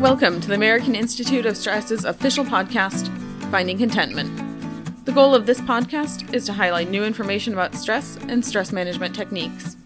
Welcome 0.00 0.40
to 0.40 0.48
the 0.48 0.54
American 0.54 0.94
Institute 0.94 1.46
of 1.46 1.56
Stress's 1.56 2.04
official 2.04 2.44
podcast, 2.44 3.08
Finding 3.50 3.78
Contentment. 3.78 5.04
The 5.04 5.12
goal 5.12 5.34
of 5.34 5.46
this 5.46 5.60
podcast 5.60 6.34
is 6.34 6.44
to 6.46 6.52
highlight 6.52 6.90
new 6.90 7.04
information 7.04 7.52
about 7.52 7.74
stress 7.74 8.16
and 8.28 8.44
stress 8.44 8.72
management 8.72 9.14
techniques. 9.14 9.76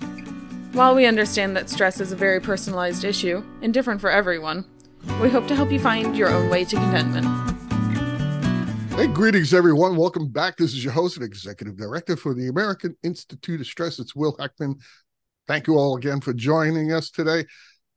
While 0.72 0.95
we 0.95 1.06
understand 1.06 1.56
that 1.56 1.69
stress 1.69 2.00
is 2.00 2.12
a 2.12 2.16
very 2.16 2.40
personalized 2.40 3.04
issue 3.04 3.45
and 3.61 3.74
different 3.74 4.00
for 4.00 4.11
everyone, 4.11 4.64
we 5.21 5.29
hope 5.29 5.48
to 5.48 5.55
help 5.55 5.71
you 5.71 5.80
find 5.80 6.16
your 6.16 6.30
own 6.30 6.48
way 6.48 6.64
to 6.64 6.77
contentment. 6.77 7.27
Hey, 8.93 9.09
greetings, 9.09 9.52
everyone. 9.52 9.96
Welcome 9.96 10.29
back. 10.29 10.57
This 10.57 10.73
is 10.73 10.82
your 10.82 10.95
host 10.95 11.16
and 11.16 11.27
executive 11.27 11.77
director 11.77 12.16
for 12.16 12.32
the 12.32 12.48
American 12.48 12.96
Institute 13.02 13.61
of 13.61 13.66
Stress. 13.66 13.98
It's 13.98 14.16
Will 14.16 14.34
Heckman. 14.38 14.80
Thank 15.46 15.66
you 15.66 15.77
all 15.77 15.96
again 15.96 16.20
for 16.20 16.32
joining 16.32 16.93
us 16.93 17.11
today. 17.11 17.45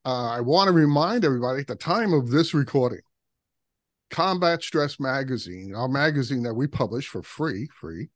Uh, 0.10 0.28
I 0.32 0.41
want 0.41 0.68
to 0.70 0.73
remind 0.73 1.23
everybody 1.23 1.60
at 1.60 1.68
the 1.68 1.75
time 1.75 2.14
of 2.14 2.32
this 2.32 2.55
recording, 2.55 3.02
Combat 4.10 4.64
Stress 4.64 5.00
Magazine, 5.00 5.75
our 5.75 5.88
magazine 5.88 6.42
that 6.42 6.56
we 6.56 6.65
publish 6.65 7.07
for 7.07 7.21
free, 7.21 7.70
free, 7.79 8.10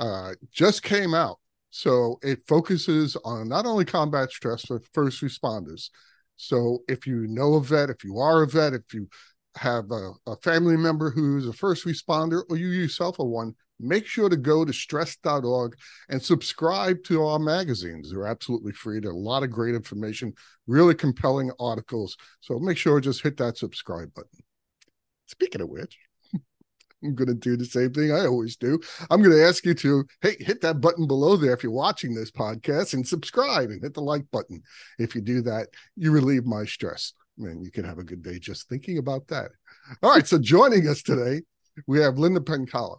uh, 0.00 0.30
just 0.50 0.82
came 0.82 1.12
out. 1.12 1.38
So 1.68 2.18
it 2.22 2.40
focuses 2.48 3.18
on 3.22 3.50
not 3.50 3.66
only 3.66 3.84
combat 3.84 4.30
stress, 4.30 4.64
but 4.64 4.86
first 4.94 5.20
responders. 5.20 5.90
So 6.36 6.78
if 6.88 7.06
you 7.06 7.26
know 7.26 7.56
a 7.56 7.60
vet, 7.60 7.90
if 7.90 8.02
you 8.02 8.16
are 8.16 8.42
a 8.42 8.46
vet, 8.46 8.72
if 8.72 8.94
you 8.94 9.06
have 9.56 9.90
a, 9.90 10.12
a 10.26 10.36
family 10.36 10.78
member 10.78 11.10
who's 11.10 11.46
a 11.46 11.52
first 11.52 11.84
responder, 11.84 12.44
or 12.48 12.56
you 12.56 12.68
yourself 12.68 13.20
are 13.20 13.26
one, 13.26 13.54
make 13.80 14.06
sure 14.06 14.28
to 14.28 14.36
go 14.36 14.64
to 14.64 14.72
stress.org 14.72 15.76
and 16.08 16.22
subscribe 16.22 17.02
to 17.04 17.24
our 17.24 17.38
magazines. 17.38 18.10
They're 18.10 18.26
absolutely 18.26 18.72
free. 18.72 19.00
There 19.00 19.10
are 19.10 19.14
a 19.14 19.18
lot 19.18 19.42
of 19.42 19.50
great 19.50 19.74
information, 19.74 20.32
really 20.66 20.94
compelling 20.94 21.50
articles. 21.60 22.16
So 22.40 22.58
make 22.58 22.78
sure 22.78 23.00
just 23.00 23.22
hit 23.22 23.36
that 23.38 23.58
subscribe 23.58 24.12
button. 24.14 24.40
Speaking 25.26 25.60
of 25.60 25.68
which, 25.68 25.98
I'm 27.04 27.14
going 27.14 27.28
to 27.28 27.34
do 27.34 27.56
the 27.56 27.64
same 27.64 27.92
thing 27.92 28.12
I 28.12 28.26
always 28.26 28.56
do. 28.56 28.80
I'm 29.10 29.22
going 29.22 29.36
to 29.36 29.44
ask 29.44 29.64
you 29.66 29.74
to, 29.74 30.04
hey, 30.22 30.36
hit 30.40 30.60
that 30.62 30.80
button 30.80 31.06
below 31.06 31.36
there 31.36 31.52
if 31.52 31.62
you're 31.62 31.72
watching 31.72 32.14
this 32.14 32.30
podcast 32.30 32.94
and 32.94 33.06
subscribe 33.06 33.70
and 33.70 33.82
hit 33.82 33.94
the 33.94 34.02
like 34.02 34.24
button. 34.30 34.62
If 34.98 35.14
you 35.14 35.20
do 35.20 35.42
that, 35.42 35.68
you 35.96 36.12
relieve 36.12 36.46
my 36.46 36.64
stress. 36.64 37.12
And 37.38 37.62
you 37.62 37.70
can 37.70 37.84
have 37.84 37.98
a 37.98 38.04
good 38.04 38.22
day 38.22 38.38
just 38.38 38.66
thinking 38.66 38.96
about 38.96 39.26
that. 39.28 39.50
All 40.02 40.10
right. 40.10 40.26
So 40.26 40.38
joining 40.38 40.88
us 40.88 41.02
today, 41.02 41.42
we 41.86 42.00
have 42.00 42.16
Linda 42.18 42.40
Penkala. 42.40 42.96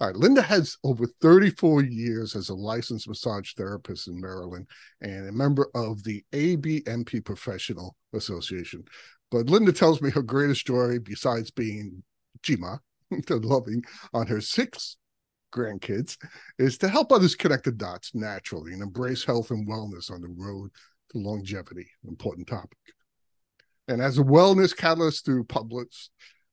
All 0.00 0.06
right, 0.06 0.16
Linda 0.16 0.42
has 0.42 0.76
over 0.84 1.06
34 1.20 1.82
years 1.82 2.36
as 2.36 2.50
a 2.50 2.54
licensed 2.54 3.08
massage 3.08 3.52
therapist 3.54 4.06
in 4.06 4.20
Maryland 4.20 4.68
and 5.00 5.28
a 5.28 5.32
member 5.32 5.68
of 5.74 6.04
the 6.04 6.24
ABMP 6.32 7.24
Professional 7.24 7.96
Association. 8.12 8.84
But 9.32 9.50
Linda 9.50 9.72
tells 9.72 10.00
me 10.00 10.10
her 10.10 10.22
greatest 10.22 10.66
joy, 10.66 11.00
besides 11.00 11.50
being 11.50 12.04
Jima, 12.42 12.78
loving 13.28 13.82
on 14.14 14.28
her 14.28 14.40
six 14.40 14.98
grandkids, 15.52 16.16
is 16.60 16.78
to 16.78 16.88
help 16.88 17.10
others 17.10 17.34
connect 17.34 17.64
the 17.64 17.72
dots 17.72 18.14
naturally 18.14 18.74
and 18.74 18.82
embrace 18.82 19.24
health 19.24 19.50
and 19.50 19.68
wellness 19.68 20.12
on 20.12 20.20
the 20.20 20.28
road 20.28 20.70
to 21.10 21.18
longevity, 21.18 21.88
important 22.06 22.46
topic. 22.46 22.78
And 23.88 24.00
as 24.00 24.18
a 24.18 24.22
wellness 24.22 24.76
catalyst 24.76 25.24
through 25.24 25.44
Publix, 25.44 26.10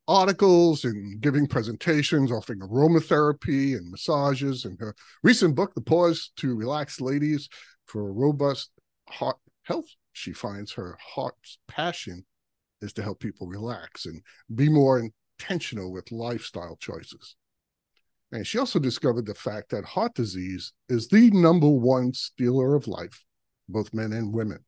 articles 0.07 0.83
and 0.83 1.19
giving 1.21 1.47
presentations, 1.47 2.31
offering 2.31 2.59
aromatherapy 2.59 3.75
and 3.75 3.89
massages. 3.89 4.65
And 4.65 4.79
her 4.79 4.95
recent 5.23 5.55
book, 5.55 5.73
The 5.73 5.81
Pause 5.81 6.31
to 6.37 6.55
Relax 6.55 7.01
Ladies 7.01 7.49
for 7.85 8.07
a 8.07 8.11
Robust 8.11 8.71
Heart 9.09 9.37
Health, 9.63 9.87
she 10.13 10.31
finds 10.31 10.73
her 10.73 10.97
heart's 11.01 11.57
passion 11.67 12.25
is 12.81 12.93
to 12.93 13.03
help 13.03 13.19
people 13.19 13.47
relax 13.47 14.05
and 14.05 14.21
be 14.53 14.69
more 14.69 15.11
intentional 15.39 15.91
with 15.91 16.11
lifestyle 16.11 16.77
choices. 16.79 17.35
And 18.31 18.45
she 18.45 18.57
also 18.57 18.79
discovered 18.79 19.25
the 19.25 19.35
fact 19.35 19.69
that 19.69 19.85
heart 19.85 20.13
disease 20.13 20.73
is 20.89 21.07
the 21.07 21.31
number 21.31 21.69
one 21.69 22.13
stealer 22.13 22.75
of 22.75 22.87
life, 22.87 23.23
both 23.69 23.93
men 23.93 24.13
and 24.13 24.33
women. 24.33 24.59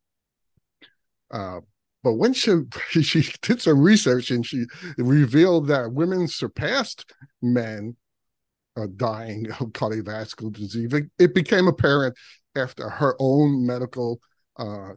Uh, 1.30 1.60
but 2.08 2.14
when 2.14 2.32
she 2.32 2.54
she 3.02 3.30
did 3.42 3.62
some 3.62 3.82
research 3.82 4.32
and 4.32 4.46
she 4.46 4.64
revealed 4.98 5.68
that 5.68 5.92
women 5.92 6.26
surpassed 6.26 7.04
men 7.42 7.98
uh, 8.78 8.88
dying 8.96 9.52
of 9.60 9.74
cardiovascular 9.74 10.54
disease, 10.54 10.90
it, 11.20 11.36
became 11.36 11.68
apparent 11.68 12.16
after 12.56 12.88
her 12.88 13.18
own 13.20 13.68
medical 13.68 14.22
uh, 14.58 14.92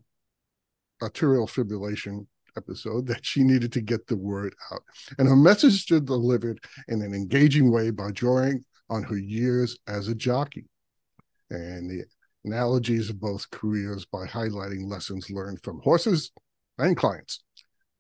arterial 1.03 1.49
fibrillation 1.49 2.29
episode 2.57 3.09
that 3.09 3.27
she 3.27 3.43
needed 3.43 3.73
to 3.73 3.81
get 3.81 4.07
the 4.07 4.17
word 4.17 4.55
out. 4.71 4.83
And 5.19 5.27
her 5.27 5.35
message 5.35 5.91
was 5.91 6.03
delivered 6.03 6.61
in 6.87 7.03
an 7.03 7.13
engaging 7.13 7.73
way 7.73 7.91
by 7.91 8.13
drawing 8.13 8.65
on 8.89 9.03
her 9.03 9.19
years 9.19 9.77
as 9.89 10.07
a 10.07 10.15
jockey 10.15 10.67
and 11.51 11.91
the 11.91 12.05
analogies 12.45 13.11
of 13.11 13.19
both 13.19 13.51
careers 13.51 14.05
by 14.05 14.27
highlighting 14.27 14.89
lessons 14.89 15.29
learned 15.29 15.61
from 15.65 15.81
horses 15.81 16.31
and 16.79 16.97
clients. 16.97 17.43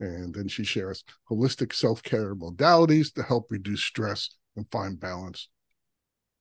And 0.01 0.35
then 0.35 0.49
she 0.49 0.65
shares 0.65 1.05
holistic 1.31 1.75
self 1.75 2.03
care 2.03 2.35
modalities 2.35 3.13
to 3.15 3.23
help 3.23 3.51
reduce 3.51 3.83
stress 3.83 4.31
and 4.57 4.71
find 4.71 4.99
balance. 4.99 5.49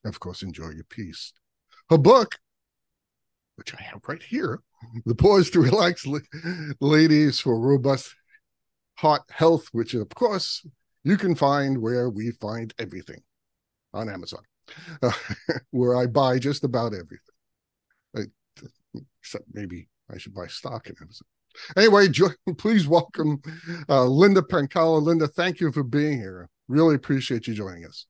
Of 0.05 0.19
course, 0.19 0.41
enjoy 0.41 0.69
your 0.69 0.85
peace. 0.85 1.33
Her 1.89 1.97
book, 1.97 2.37
which 3.55 3.73
I 3.73 3.81
have 3.81 4.01
right 4.07 4.23
here, 4.23 4.61
The 5.05 5.15
Pause 5.15 5.49
to 5.51 5.61
Relax 5.61 6.05
Ladies 6.79 7.39
for 7.41 7.59
Robust 7.59 8.15
Heart 8.95 9.23
Health, 9.29 9.67
which 9.73 9.93
of 9.93 10.07
course 10.09 10.65
you 11.03 11.17
can 11.17 11.35
find 11.35 11.79
where 11.79 12.09
we 12.09 12.31
find 12.31 12.73
everything 12.79 13.21
on 13.93 14.09
Amazon, 14.09 14.43
where 15.71 15.95
I 15.95 16.05
buy 16.05 16.39
just 16.39 16.63
about 16.63 16.93
everything. 16.93 18.31
Except 19.21 19.45
maybe 19.53 19.87
I 20.11 20.17
should 20.17 20.33
buy 20.33 20.47
stock 20.47 20.87
in 20.87 20.95
Amazon. 21.01 21.27
Anyway, 21.75 22.07
please 22.57 22.87
welcome 22.87 23.41
uh, 23.87 24.05
Linda 24.05 24.41
Penkala. 24.41 25.01
Linda, 25.01 25.27
thank 25.27 25.59
you 25.59 25.71
for 25.71 25.83
being 25.83 26.19
here. 26.19 26.49
Really 26.67 26.95
appreciate 26.95 27.47
you 27.47 27.53
joining 27.53 27.85
us. 27.85 28.05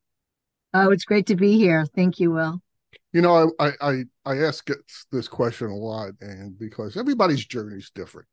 Oh, 0.74 0.92
it's 0.92 1.06
great 1.06 1.26
to 1.28 1.36
be 1.36 1.58
here. 1.58 1.86
Thank 1.96 2.20
you, 2.20 2.32
Will. 2.32 2.62
You 3.12 3.22
know, 3.22 3.52
I 3.60 3.72
I 3.82 4.04
I 4.26 4.38
ask 4.40 4.68
this 5.12 5.28
question 5.28 5.68
a 5.68 5.76
lot, 5.76 6.12
and 6.22 6.58
because 6.60 6.96
everybody's 6.96 7.46
journey 7.46 7.78
is 7.78 7.92
different. 7.94 8.28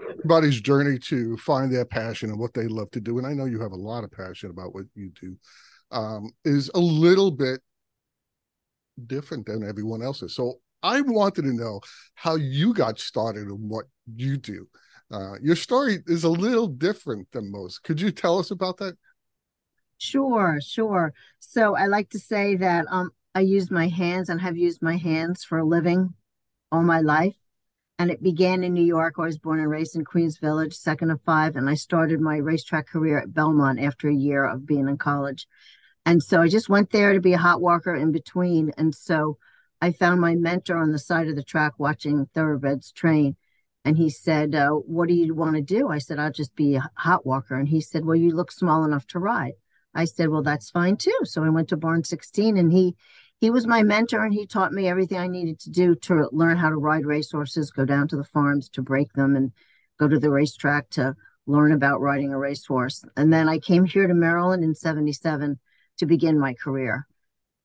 Everybody's 0.00 0.60
journey 0.60 0.98
to 0.98 1.36
find 1.36 1.72
their 1.72 1.84
passion 1.84 2.30
and 2.30 2.38
what 2.38 2.54
they 2.54 2.66
love 2.66 2.90
to 2.92 3.00
do, 3.00 3.18
and 3.18 3.26
I 3.26 3.34
know 3.34 3.44
you 3.44 3.60
have 3.60 3.72
a 3.72 3.76
lot 3.76 4.04
of 4.04 4.10
passion 4.10 4.50
about 4.50 4.74
what 4.74 4.84
you 4.94 5.12
do, 5.20 5.36
um, 5.92 6.32
is 6.44 6.70
a 6.74 6.80
little 6.80 7.30
bit 7.30 7.60
different 9.06 9.46
than 9.46 9.62
everyone 9.62 10.02
else's. 10.02 10.34
So 10.34 10.60
I 10.82 11.00
wanted 11.00 11.42
to 11.42 11.52
know 11.52 11.80
how 12.14 12.36
you 12.36 12.72
got 12.74 12.98
started 12.98 13.48
and 13.48 13.68
what 13.68 13.86
you 14.14 14.36
do. 14.36 14.68
Uh, 15.10 15.34
your 15.40 15.56
story 15.56 15.98
is 16.06 16.24
a 16.24 16.28
little 16.28 16.66
different 16.66 17.28
than 17.32 17.50
most. 17.50 17.82
Could 17.82 18.00
you 18.00 18.10
tell 18.10 18.38
us 18.38 18.50
about 18.50 18.78
that? 18.78 18.96
Sure, 19.98 20.58
sure. 20.60 21.14
So 21.38 21.76
I 21.76 21.86
like 21.86 22.10
to 22.10 22.18
say 22.18 22.56
that 22.56 22.86
um, 22.90 23.10
I 23.34 23.40
use 23.40 23.70
my 23.70 23.88
hands 23.88 24.28
and 24.28 24.40
have 24.40 24.56
used 24.56 24.82
my 24.82 24.96
hands 24.96 25.44
for 25.44 25.58
a 25.58 25.64
living 25.64 26.14
all 26.72 26.82
my 26.82 27.00
life. 27.00 27.36
And 27.98 28.10
it 28.10 28.22
began 28.22 28.62
in 28.62 28.74
New 28.74 28.84
York. 28.84 29.14
I 29.18 29.22
was 29.22 29.38
born 29.38 29.58
and 29.58 29.70
raised 29.70 29.96
in 29.96 30.04
Queens 30.04 30.36
Village, 30.38 30.74
second 30.74 31.10
of 31.10 31.22
five. 31.22 31.56
And 31.56 31.70
I 31.70 31.74
started 31.74 32.20
my 32.20 32.36
racetrack 32.36 32.88
career 32.88 33.18
at 33.18 33.32
Belmont 33.32 33.80
after 33.80 34.08
a 34.08 34.14
year 34.14 34.44
of 34.44 34.66
being 34.66 34.86
in 34.86 34.98
college. 34.98 35.46
And 36.04 36.22
so 36.22 36.42
I 36.42 36.48
just 36.48 36.68
went 36.68 36.90
there 36.90 37.14
to 37.14 37.20
be 37.20 37.32
a 37.32 37.38
hot 37.38 37.62
walker 37.62 37.94
in 37.94 38.12
between. 38.12 38.70
And 38.76 38.94
so 38.94 39.38
I 39.80 39.92
found 39.92 40.20
my 40.20 40.34
mentor 40.34 40.76
on 40.76 40.92
the 40.92 40.98
side 40.98 41.28
of 41.28 41.36
the 41.36 41.42
track 41.42 41.74
watching 41.78 42.26
thoroughbreds 42.34 42.92
train. 42.92 43.36
And 43.84 43.96
he 43.96 44.10
said, 44.10 44.54
uh, 44.54 44.70
What 44.70 45.08
do 45.08 45.14
you 45.14 45.34
want 45.34 45.56
to 45.56 45.62
do? 45.62 45.88
I 45.88 45.98
said, 45.98 46.18
I'll 46.18 46.32
just 46.32 46.56
be 46.56 46.74
a 46.74 46.90
hot 46.94 47.24
walker. 47.24 47.54
And 47.54 47.68
he 47.68 47.80
said, 47.80 48.04
Well, 48.04 48.16
you 48.16 48.30
look 48.30 48.50
small 48.50 48.84
enough 48.84 49.06
to 49.08 49.18
ride. 49.18 49.54
I 49.94 50.06
said, 50.06 50.28
Well, 50.28 50.42
that's 50.42 50.70
fine 50.70 50.96
too. 50.96 51.18
So 51.24 51.44
I 51.44 51.50
went 51.50 51.68
to 51.68 51.76
Barn 51.76 52.02
16 52.04 52.56
and 52.56 52.72
he 52.72 52.96
he 53.38 53.50
was 53.50 53.66
my 53.66 53.82
mentor 53.82 54.24
and 54.24 54.32
he 54.32 54.46
taught 54.46 54.72
me 54.72 54.88
everything 54.88 55.18
I 55.18 55.26
needed 55.26 55.60
to 55.60 55.70
do 55.70 55.94
to 55.94 56.28
learn 56.32 56.56
how 56.56 56.70
to 56.70 56.76
ride 56.76 57.04
racehorses, 57.04 57.70
go 57.70 57.84
down 57.84 58.08
to 58.08 58.16
the 58.16 58.24
farms 58.24 58.70
to 58.70 58.82
break 58.82 59.12
them 59.12 59.36
and 59.36 59.52
go 59.98 60.08
to 60.08 60.18
the 60.18 60.30
racetrack 60.30 60.88
to 60.90 61.14
learn 61.46 61.72
about 61.72 62.00
riding 62.00 62.32
a 62.32 62.38
racehorse. 62.38 63.04
And 63.16 63.32
then 63.32 63.48
I 63.48 63.58
came 63.58 63.84
here 63.84 64.06
to 64.06 64.14
Maryland 64.14 64.64
in 64.64 64.74
77 64.74 65.58
to 65.98 66.06
begin 66.06 66.38
my 66.38 66.54
career. 66.54 67.06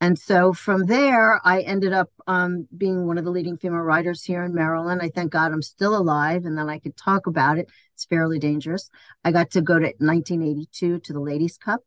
And 0.01 0.17
so 0.17 0.51
from 0.51 0.87
there, 0.87 1.39
I 1.45 1.61
ended 1.61 1.93
up 1.93 2.09
um, 2.27 2.67
being 2.75 3.05
one 3.05 3.19
of 3.19 3.23
the 3.23 3.29
leading 3.31 3.55
female 3.55 3.81
writers 3.81 4.23
here 4.23 4.43
in 4.43 4.53
Maryland. 4.53 4.99
I 5.01 5.09
thank 5.09 5.31
God 5.31 5.53
I'm 5.53 5.61
still 5.61 5.95
alive 5.95 6.45
and 6.45 6.57
then 6.57 6.69
I 6.69 6.79
could 6.79 6.97
talk 6.97 7.27
about 7.27 7.59
it. 7.59 7.69
It's 7.93 8.05
fairly 8.05 8.39
dangerous. 8.39 8.89
I 9.23 9.31
got 9.31 9.51
to 9.51 9.61
go 9.61 9.75
to 9.77 9.93
1982 9.99 10.99
to 11.01 11.13
the 11.13 11.19
Ladies' 11.19 11.57
Cup 11.57 11.81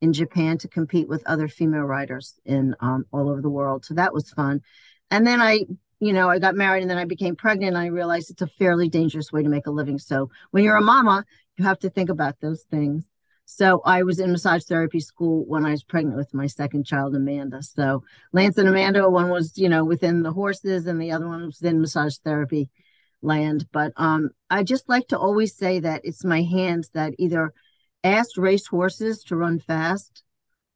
in 0.00 0.12
Japan 0.12 0.58
to 0.58 0.68
compete 0.68 1.08
with 1.08 1.22
other 1.26 1.46
female 1.46 1.82
writers 1.84 2.40
in 2.44 2.74
um, 2.80 3.04
all 3.12 3.30
over 3.30 3.40
the 3.40 3.48
world. 3.48 3.84
So 3.84 3.94
that 3.94 4.12
was 4.12 4.30
fun. 4.30 4.60
And 5.12 5.24
then 5.24 5.40
I, 5.40 5.60
you 6.00 6.12
know, 6.12 6.28
I 6.28 6.40
got 6.40 6.56
married 6.56 6.82
and 6.82 6.90
then 6.90 6.98
I 6.98 7.04
became 7.04 7.36
pregnant. 7.36 7.76
And 7.76 7.78
I 7.78 7.86
realized 7.86 8.30
it's 8.30 8.42
a 8.42 8.48
fairly 8.48 8.88
dangerous 8.88 9.30
way 9.30 9.44
to 9.44 9.48
make 9.48 9.68
a 9.68 9.70
living. 9.70 10.00
So 10.00 10.30
when 10.50 10.64
you're 10.64 10.76
a 10.76 10.82
mama, 10.82 11.24
You 11.56 11.64
have 11.64 11.78
to 11.80 11.90
think 11.90 12.10
about 12.10 12.40
those 12.40 12.62
things. 12.70 13.04
So 13.54 13.82
I 13.84 14.02
was 14.02 14.18
in 14.18 14.32
massage 14.32 14.64
therapy 14.64 14.98
school 14.98 15.44
when 15.46 15.66
I 15.66 15.72
was 15.72 15.84
pregnant 15.84 16.16
with 16.16 16.32
my 16.32 16.46
second 16.46 16.86
child, 16.86 17.14
Amanda. 17.14 17.62
So 17.62 18.02
Lance 18.32 18.56
and 18.56 18.66
Amanda, 18.66 19.08
one 19.10 19.28
was, 19.28 19.58
you 19.58 19.68
know, 19.68 19.84
within 19.84 20.22
the 20.22 20.32
horses 20.32 20.86
and 20.86 21.00
the 21.00 21.12
other 21.12 21.28
one 21.28 21.44
was 21.44 21.60
in 21.60 21.78
massage 21.78 22.16
therapy 22.24 22.70
land. 23.20 23.66
But 23.70 23.92
um, 23.96 24.30
I 24.48 24.62
just 24.62 24.88
like 24.88 25.08
to 25.08 25.18
always 25.18 25.54
say 25.54 25.80
that 25.80 26.00
it's 26.02 26.24
my 26.24 26.40
hands 26.40 26.88
that 26.94 27.12
either 27.18 27.52
asked 28.02 28.38
race 28.38 28.66
horses 28.66 29.22
to 29.24 29.36
run 29.36 29.58
fast 29.58 30.22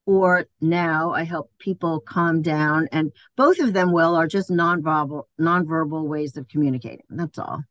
or 0.05 0.45
now 0.61 1.13
I 1.13 1.25
help 1.25 1.51
people 1.59 2.01
calm 2.01 2.43
down. 2.43 2.89
And 2.93 3.11
both 3.37 3.59
of 3.59 3.73
them, 3.73 3.91
will 3.91 4.15
are 4.15 4.29
just 4.29 4.51
nonverbal, 4.51 5.25
nonverbal 5.41 6.07
ways 6.07 6.37
of 6.37 6.47
communicating. 6.47 7.07
That's 7.09 7.39
all. 7.39 7.63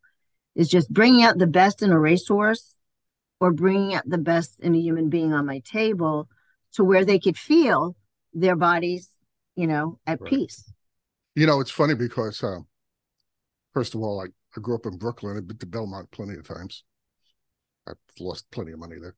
It's 0.56 0.68
just 0.68 0.92
bringing 0.92 1.22
out 1.22 1.38
the 1.38 1.46
best 1.46 1.80
in 1.80 1.92
a 1.92 1.98
racehorse 1.98 2.75
or 3.40 3.52
bringing 3.52 3.94
out 3.94 4.08
the 4.08 4.18
best 4.18 4.60
in 4.60 4.74
a 4.74 4.78
human 4.78 5.08
being 5.08 5.32
on 5.32 5.46
my 5.46 5.58
table 5.60 6.28
to 6.72 6.84
where 6.84 7.04
they 7.04 7.18
could 7.18 7.36
feel 7.36 7.96
their 8.32 8.56
bodies, 8.56 9.10
you 9.54 9.66
know, 9.66 9.98
at 10.06 10.20
right. 10.20 10.30
peace. 10.30 10.72
You 11.34 11.46
know, 11.46 11.60
it's 11.60 11.70
funny 11.70 11.94
because, 11.94 12.42
uh, 12.42 12.60
first 13.74 13.94
of 13.94 14.00
all, 14.00 14.20
I, 14.20 14.26
I 14.56 14.60
grew 14.60 14.74
up 14.74 14.86
in 14.86 14.96
Brooklyn. 14.96 15.36
I've 15.36 15.46
been 15.46 15.58
to 15.58 15.66
Belmont 15.66 16.10
plenty 16.10 16.34
of 16.34 16.46
times. 16.46 16.84
I've 17.86 17.96
lost 18.18 18.50
plenty 18.50 18.72
of 18.72 18.78
money 18.78 18.96
there. 19.00 19.14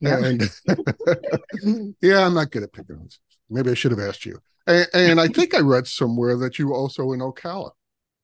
Yeah. 0.00 0.24
And 0.24 1.94
yeah, 2.02 2.26
I'm 2.26 2.34
not 2.34 2.50
good 2.50 2.62
at 2.62 2.72
picking 2.72 2.96
on. 2.96 3.08
Maybe 3.48 3.70
I 3.70 3.74
should 3.74 3.90
have 3.90 4.00
asked 4.00 4.26
you. 4.26 4.38
And, 4.66 4.86
and, 4.94 5.20
I 5.20 5.26
think 5.26 5.54
I 5.54 5.60
read 5.60 5.86
somewhere 5.86 6.36
that 6.36 6.58
you 6.58 6.68
were 6.68 6.76
also 6.76 7.12
in 7.12 7.20
Ocala, 7.20 7.70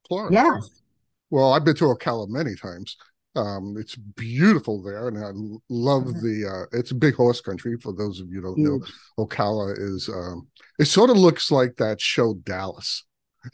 Florida. 0.07 0.35
Yes. 0.35 0.81
Well, 1.31 1.53
I've 1.53 1.65
been 1.65 1.75
to 1.77 1.85
Ocala 1.87 2.29
many 2.29 2.55
times. 2.55 2.97
Um, 3.37 3.77
it's 3.79 3.95
beautiful 3.95 4.83
there, 4.83 5.09
and 5.09 5.19
I 5.19 5.31
love 5.69 6.05
mm-hmm. 6.05 6.21
the. 6.21 6.49
Uh, 6.49 6.79
it's 6.79 6.91
a 6.91 6.97
big 6.97 7.15
horse 7.15 7.41
country. 7.41 7.77
For 7.81 7.93
those 7.93 8.21
of 8.21 8.29
you 8.31 8.41
don't 8.41 8.59
know, 8.59 8.81
Ocala 9.19 9.79
is. 9.79 10.09
Um, 10.09 10.49
it 10.79 10.87
sort 10.87 11.11
of 11.11 11.17
looks 11.17 11.51
like 11.51 11.77
that 11.77 12.01
show 12.01 12.35
Dallas. 12.35 13.05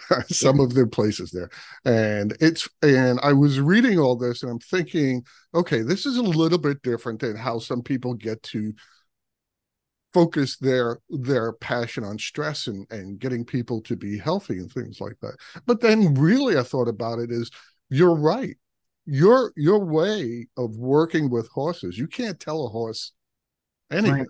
some 0.29 0.57
yeah. 0.57 0.65
of 0.65 0.75
the 0.75 0.87
places 0.87 1.31
there, 1.31 1.51
and 1.85 2.35
it's 2.41 2.69
and 2.83 3.21
I 3.23 3.35
was 3.35 3.61
reading 3.61 3.99
all 3.99 4.17
this, 4.17 4.43
and 4.43 4.51
I'm 4.51 4.59
thinking, 4.59 5.25
okay, 5.55 5.83
this 5.83 6.07
is 6.07 6.17
a 6.17 6.23
little 6.23 6.59
bit 6.59 6.83
different 6.83 7.21
than 7.21 7.37
how 7.37 7.59
some 7.59 7.83
people 7.83 8.15
get 8.15 8.43
to 8.45 8.73
focus 10.15 10.57
their 10.57 11.01
their 11.11 11.53
passion 11.53 12.03
on 12.03 12.19
stress 12.19 12.67
and 12.67 12.87
and 12.91 13.19
getting 13.19 13.45
people 13.45 13.83
to 13.83 13.95
be 13.97 14.17
healthy 14.17 14.59
and 14.59 14.73
things 14.73 15.01
like 15.01 15.19
that. 15.21 15.37
But 15.67 15.83
then, 15.83 16.15
really, 16.15 16.57
I 16.57 16.63
thought 16.63 16.89
about 16.89 17.19
it 17.19 17.31
is 17.31 17.51
you're 17.91 18.17
right 18.17 18.57
your 19.07 19.53
your 19.57 19.85
way 19.85 20.47
of 20.57 20.77
working 20.77 21.29
with 21.29 21.49
horses 21.49 21.99
you 21.99 22.07
can't 22.07 22.41
tell 22.41 22.67
a 22.67 22.69
horse 22.69 23.13
anything. 23.91 24.15
Right. 24.15 24.27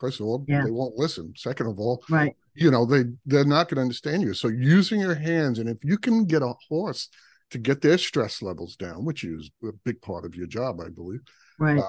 first 0.00 0.20
of 0.20 0.26
all 0.26 0.44
yeah. 0.48 0.64
they 0.64 0.70
won't 0.70 0.96
listen. 0.96 1.32
Second 1.36 1.68
of 1.68 1.78
all 1.78 2.02
right. 2.10 2.34
you 2.54 2.70
know 2.70 2.84
they 2.84 3.04
they're 3.26 3.44
not 3.44 3.68
going 3.68 3.76
to 3.76 3.82
understand 3.82 4.22
you. 4.22 4.34
So 4.34 4.48
using 4.48 5.00
your 5.00 5.14
hands 5.14 5.58
and 5.58 5.68
if 5.68 5.78
you 5.84 5.98
can 5.98 6.24
get 6.24 6.42
a 6.42 6.54
horse 6.68 7.08
to 7.50 7.58
get 7.58 7.80
their 7.80 7.96
stress 7.96 8.42
levels 8.42 8.76
down 8.76 9.04
which 9.04 9.24
is 9.24 9.50
a 9.64 9.72
big 9.84 10.02
part 10.02 10.26
of 10.26 10.34
your 10.34 10.46
job 10.46 10.82
i 10.84 10.88
believe 10.90 11.20
right. 11.58 11.78
uh, 11.78 11.82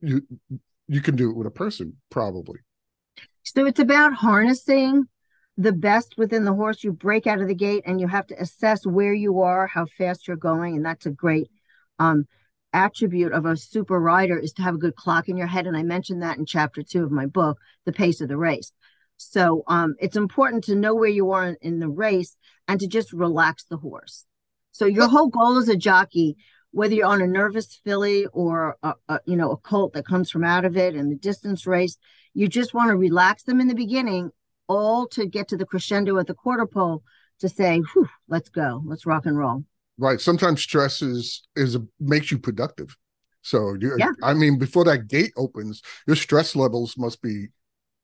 you 0.00 0.20
you 0.88 1.00
can 1.00 1.16
do 1.16 1.30
it 1.30 1.36
with 1.36 1.46
a 1.46 1.50
person 1.50 1.96
probably. 2.10 2.58
So 3.44 3.66
it's 3.66 3.80
about 3.80 4.12
harnessing 4.12 5.08
the 5.56 5.72
best 5.72 6.14
within 6.16 6.44
the 6.44 6.54
horse. 6.54 6.82
You 6.82 6.92
break 6.92 7.26
out 7.26 7.40
of 7.40 7.48
the 7.48 7.54
gate 7.54 7.82
and 7.86 8.00
you 8.00 8.08
have 8.08 8.26
to 8.28 8.40
assess 8.40 8.86
where 8.86 9.14
you 9.14 9.40
are, 9.40 9.66
how 9.66 9.86
fast 9.86 10.26
you're 10.26 10.36
going. 10.36 10.76
And 10.76 10.84
that's 10.84 11.06
a 11.06 11.10
great 11.10 11.50
um, 11.98 12.26
attribute 12.72 13.32
of 13.32 13.44
a 13.44 13.56
super 13.56 14.00
rider 14.00 14.38
is 14.38 14.52
to 14.54 14.62
have 14.62 14.74
a 14.74 14.78
good 14.78 14.96
clock 14.96 15.28
in 15.28 15.36
your 15.36 15.46
head. 15.46 15.66
And 15.66 15.76
I 15.76 15.82
mentioned 15.82 16.22
that 16.22 16.38
in 16.38 16.46
chapter 16.46 16.82
two 16.82 17.04
of 17.04 17.10
my 17.10 17.26
book, 17.26 17.58
The 17.84 17.92
Pace 17.92 18.20
of 18.20 18.28
the 18.28 18.36
Race. 18.36 18.72
So 19.18 19.62
um, 19.68 19.94
it's 20.00 20.16
important 20.16 20.64
to 20.64 20.74
know 20.74 20.94
where 20.94 21.08
you 21.08 21.30
are 21.32 21.46
in, 21.46 21.56
in 21.60 21.78
the 21.78 21.88
race 21.88 22.36
and 22.66 22.80
to 22.80 22.86
just 22.86 23.12
relax 23.12 23.64
the 23.64 23.76
horse. 23.76 24.24
So 24.72 24.86
your 24.86 25.08
whole 25.08 25.28
goal 25.28 25.58
as 25.58 25.68
a 25.68 25.76
jockey, 25.76 26.36
whether 26.70 26.94
you're 26.94 27.06
on 27.06 27.22
a 27.22 27.26
nervous 27.26 27.78
filly 27.84 28.26
or 28.32 28.78
a, 28.82 28.94
a, 29.08 29.20
you 29.26 29.36
know 29.36 29.52
a 29.52 29.56
colt 29.58 29.92
that 29.92 30.06
comes 30.06 30.30
from 30.30 30.44
out 30.44 30.64
of 30.64 30.76
it 30.76 30.96
in 30.96 31.10
the 31.10 31.16
distance 31.16 31.66
race, 31.66 31.98
you 32.32 32.48
just 32.48 32.72
want 32.72 32.88
to 32.88 32.96
relax 32.96 33.42
them 33.42 33.60
in 33.60 33.68
the 33.68 33.74
beginning 33.74 34.30
all 34.72 35.06
to 35.08 35.26
get 35.26 35.48
to 35.48 35.56
the 35.56 35.66
crescendo 35.66 36.18
at 36.18 36.26
the 36.26 36.34
quarter 36.34 36.66
pole 36.66 37.02
to 37.40 37.48
say, 37.48 37.80
Whew, 37.92 38.08
let's 38.28 38.48
go, 38.48 38.82
let's 38.86 39.06
rock 39.06 39.26
and 39.26 39.38
roll. 39.38 39.64
Right. 39.98 40.20
Sometimes 40.20 40.62
stress 40.62 41.02
is 41.02 41.46
is 41.54 41.76
a, 41.76 41.82
makes 42.00 42.30
you 42.30 42.38
productive. 42.38 42.96
So 43.42 43.74
you, 43.78 43.94
yeah. 43.98 44.12
I 44.22 44.34
mean, 44.34 44.58
before 44.58 44.84
that 44.84 45.08
gate 45.08 45.32
opens, 45.36 45.82
your 46.06 46.16
stress 46.16 46.54
levels 46.54 46.96
must 46.96 47.20
be, 47.20 47.48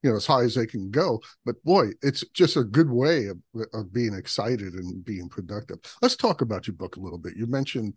you 0.02 0.10
know, 0.10 0.16
as 0.16 0.26
high 0.26 0.42
as 0.42 0.56
they 0.56 0.66
can 0.66 0.90
go. 0.90 1.20
But 1.46 1.62
boy, 1.64 1.90
it's 2.02 2.24
just 2.34 2.56
a 2.56 2.64
good 2.64 2.90
way 2.90 3.26
of, 3.26 3.38
of 3.72 3.92
being 3.92 4.14
excited 4.14 4.74
and 4.74 5.04
being 5.04 5.28
productive. 5.28 5.78
Let's 6.02 6.16
talk 6.16 6.40
about 6.40 6.66
your 6.66 6.74
book 6.74 6.96
a 6.96 7.00
little 7.00 7.18
bit. 7.18 7.36
You 7.36 7.46
mentioned 7.46 7.94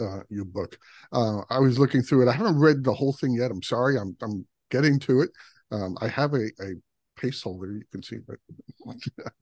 uh, 0.00 0.20
your 0.28 0.44
book. 0.44 0.76
Uh, 1.12 1.42
I 1.48 1.60
was 1.60 1.78
looking 1.78 2.02
through 2.02 2.22
it. 2.26 2.30
I 2.30 2.34
haven't 2.34 2.58
read 2.58 2.82
the 2.82 2.94
whole 2.94 3.12
thing 3.12 3.34
yet. 3.34 3.50
I'm 3.52 3.62
sorry. 3.62 3.96
I'm 3.96 4.16
I'm 4.20 4.44
getting 4.70 4.98
to 5.00 5.22
it. 5.22 5.30
Um, 5.70 5.96
I 6.00 6.08
have 6.08 6.34
a, 6.34 6.46
a 6.60 6.74
pace 7.16 7.42
holder. 7.42 7.72
You 7.72 7.84
can 7.90 8.02
see 8.02 8.18
but 8.26 8.36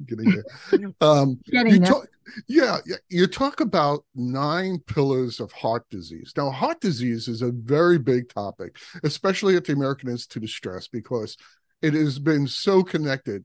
getting 0.07 0.31
there. 0.31 0.93
Um, 1.01 1.41
getting 1.51 1.75
you 1.75 1.81
talk, 1.81 2.07
yeah, 2.49 2.79
you 3.09 3.27
talk 3.27 3.61
about 3.61 4.05
nine 4.15 4.79
pillars 4.87 5.41
of 5.41 5.53
heart 5.53 5.89
disease. 5.91 6.33
Now, 6.37 6.51
heart 6.51 6.81
disease 6.81 7.29
is 7.29 7.43
a 7.43 7.53
very 7.53 7.99
big 7.99 8.33
topic, 8.33 8.77
especially 9.03 9.57
at 9.57 9.65
the 9.65 9.73
American 9.73 10.09
Institute 10.09 10.45
of 10.45 10.51
Stress, 10.51 10.89
because 10.89 11.37
it 11.81 11.95
has 11.95 12.19
been 12.19 12.47
so 12.47 12.83
connected 12.83 13.45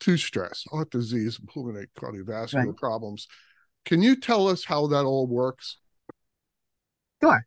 to 0.00 0.16
stress, 0.16 0.64
heart 0.70 0.90
disease, 0.90 1.38
pulmonary 1.46 1.88
cardiovascular 1.96 2.66
right. 2.66 2.76
problems. 2.76 3.28
Can 3.84 4.02
you 4.02 4.16
tell 4.16 4.48
us 4.48 4.64
how 4.64 4.86
that 4.88 5.04
all 5.04 5.26
works? 5.26 5.78
Sure. 7.22 7.46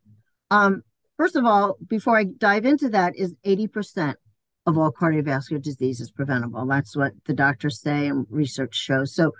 Um, 0.50 0.84
first 1.18 1.36
of 1.36 1.45
all, 1.45 1.78
before 1.88 2.18
I 2.18 2.24
dive 2.24 2.66
into 2.66 2.89
that, 2.89 3.16
is 3.16 3.36
80% 3.45 4.16
of 4.67 4.77
all 4.77 4.91
cardiovascular 4.91 5.61
disease 5.61 6.01
is 6.01 6.11
preventable. 6.11 6.65
That's 6.67 6.95
what 6.95 7.13
the 7.25 7.33
doctors 7.33 7.81
say 7.81 8.07
and 8.07 8.27
research 8.29 8.75
shows. 8.75 9.15
So 9.15 9.31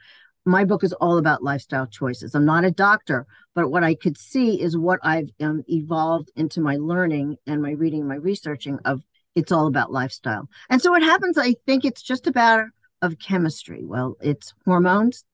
my 0.46 0.64
book 0.64 0.84
is 0.84 0.94
all 0.94 1.18
about 1.18 1.44
lifestyle 1.44 1.86
choices. 1.86 2.34
I'm 2.34 2.46
not 2.46 2.64
a 2.64 2.72
doctor, 2.72 3.28
but 3.54 3.70
what 3.70 3.84
I 3.84 3.94
could 3.94 4.18
see 4.18 4.62
is 4.62 4.78
what 4.78 5.00
I've 5.04 5.30
um, 5.42 5.64
evolved 5.68 6.32
into 6.38 6.62
my 6.62 6.78
learning 6.78 7.36
and 7.46 7.62
my 7.62 7.72
reading, 7.72 8.08
my 8.08 8.16
researching 8.16 8.80
of 8.86 9.04
it's 9.36 9.52
all 9.52 9.68
about 9.68 9.92
lifestyle. 9.92 10.50
And 10.70 10.82
so 10.82 10.92
what 10.92 11.04
happens, 11.04 11.38
I 11.38 11.56
think 11.66 11.84
it's 11.84 12.02
just 12.02 12.26
about 12.26 12.66
of 13.02 13.20
chemistry. 13.20 13.84
Well, 13.86 14.16
it's 14.22 14.54
hormones, 14.66 15.26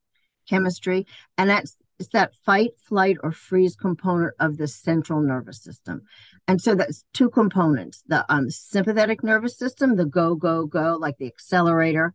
chemistry, 0.50 1.06
and 1.38 1.50
that's 1.50 1.76
it's 2.04 2.12
that 2.12 2.36
fight, 2.46 2.72
flight, 2.78 3.16
or 3.24 3.32
freeze 3.32 3.76
component 3.76 4.34
of 4.40 4.58
the 4.58 4.68
central 4.68 5.22
nervous 5.22 5.64
system. 5.64 6.02
And 6.50 6.62
so 6.62 6.76
that's 6.76 7.06
two 7.14 7.30
components 7.30 8.04
the 8.08 8.26
um, 8.28 8.50
sympathetic 8.50 9.24
nervous 9.24 9.58
system, 9.58 9.96
the 9.96 10.06
go, 10.06 10.36
go, 10.36 10.66
go, 10.66 10.98
like 11.00 11.18
the 11.18 11.28
accelerator 11.28 12.14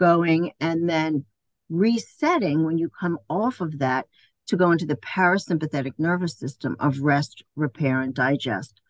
going, 0.00 0.50
and 0.58 0.88
then 0.88 1.24
resetting 1.70 2.64
when 2.64 2.76
you 2.78 2.90
come 3.00 3.18
off 3.30 3.60
of 3.60 3.78
that 3.78 4.06
to 4.48 4.56
go 4.56 4.72
into 4.72 4.84
the 4.84 4.96
parasympathetic 4.96 5.92
nervous 5.96 6.36
system 6.36 6.76
of 6.80 6.98
rest, 7.00 7.44
repair, 7.54 8.00
and 8.00 8.14
digest. 8.14 8.80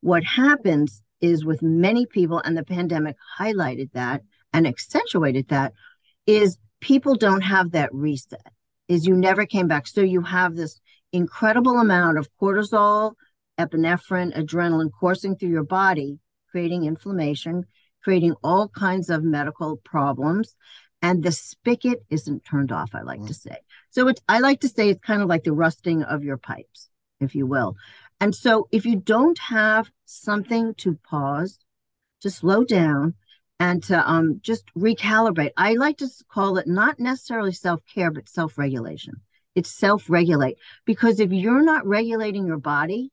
What 0.00 0.24
happens 0.24 1.02
is 1.20 1.44
with 1.44 1.62
many 1.62 2.06
people, 2.06 2.40
and 2.44 2.56
the 2.56 2.64
pandemic 2.64 3.16
highlighted 3.38 3.92
that 3.92 4.22
and 4.54 4.66
accentuated 4.66 5.48
that, 5.48 5.74
is 6.26 6.58
people 6.80 7.14
don't 7.14 7.42
have 7.42 7.72
that 7.72 7.92
reset, 7.92 8.52
is 8.88 9.06
you 9.06 9.14
never 9.14 9.46
came 9.46 9.68
back. 9.68 9.86
So 9.86 10.00
you 10.00 10.22
have 10.22 10.54
this 10.54 10.80
incredible 11.12 11.78
amount 11.78 12.18
of 12.18 12.28
cortisol 12.40 13.14
epinephrine, 13.58 14.36
adrenaline 14.36 14.90
coursing 14.98 15.36
through 15.36 15.48
your 15.48 15.64
body, 15.64 16.18
creating 16.50 16.84
inflammation, 16.84 17.64
creating 18.02 18.34
all 18.44 18.68
kinds 18.68 19.10
of 19.10 19.24
medical 19.24 19.78
problems. 19.78 20.54
And 21.02 21.22
the 21.22 21.32
spigot 21.32 22.04
isn't 22.10 22.44
turned 22.44 22.72
off, 22.72 22.90
I 22.94 23.02
like 23.02 23.20
mm. 23.20 23.26
to 23.28 23.34
say. 23.34 23.58
So 23.90 24.08
it's 24.08 24.20
I 24.28 24.40
like 24.40 24.60
to 24.60 24.68
say 24.68 24.88
it's 24.88 25.00
kind 25.00 25.22
of 25.22 25.28
like 25.28 25.44
the 25.44 25.52
rusting 25.52 26.02
of 26.02 26.24
your 26.24 26.36
pipes, 26.36 26.88
if 27.20 27.34
you 27.34 27.46
will. 27.46 27.76
And 28.20 28.34
so 28.34 28.68
if 28.72 28.86
you 28.86 28.96
don't 28.96 29.38
have 29.38 29.90
something 30.04 30.74
to 30.76 30.98
pause, 31.08 31.64
to 32.22 32.30
slow 32.30 32.64
down, 32.64 33.14
and 33.58 33.82
to 33.84 34.10
um, 34.10 34.40
just 34.42 34.64
recalibrate. 34.74 35.52
I 35.56 35.74
like 35.74 35.98
to 35.98 36.08
call 36.28 36.58
it 36.58 36.66
not 36.66 36.98
necessarily 37.00 37.52
self 37.52 37.80
care, 37.92 38.10
but 38.10 38.28
self 38.28 38.58
regulation. 38.58 39.14
It's 39.54 39.70
self 39.70 40.10
regulate 40.10 40.58
because 40.84 41.20
if 41.20 41.32
you're 41.32 41.62
not 41.62 41.86
regulating 41.86 42.46
your 42.46 42.58
body, 42.58 43.10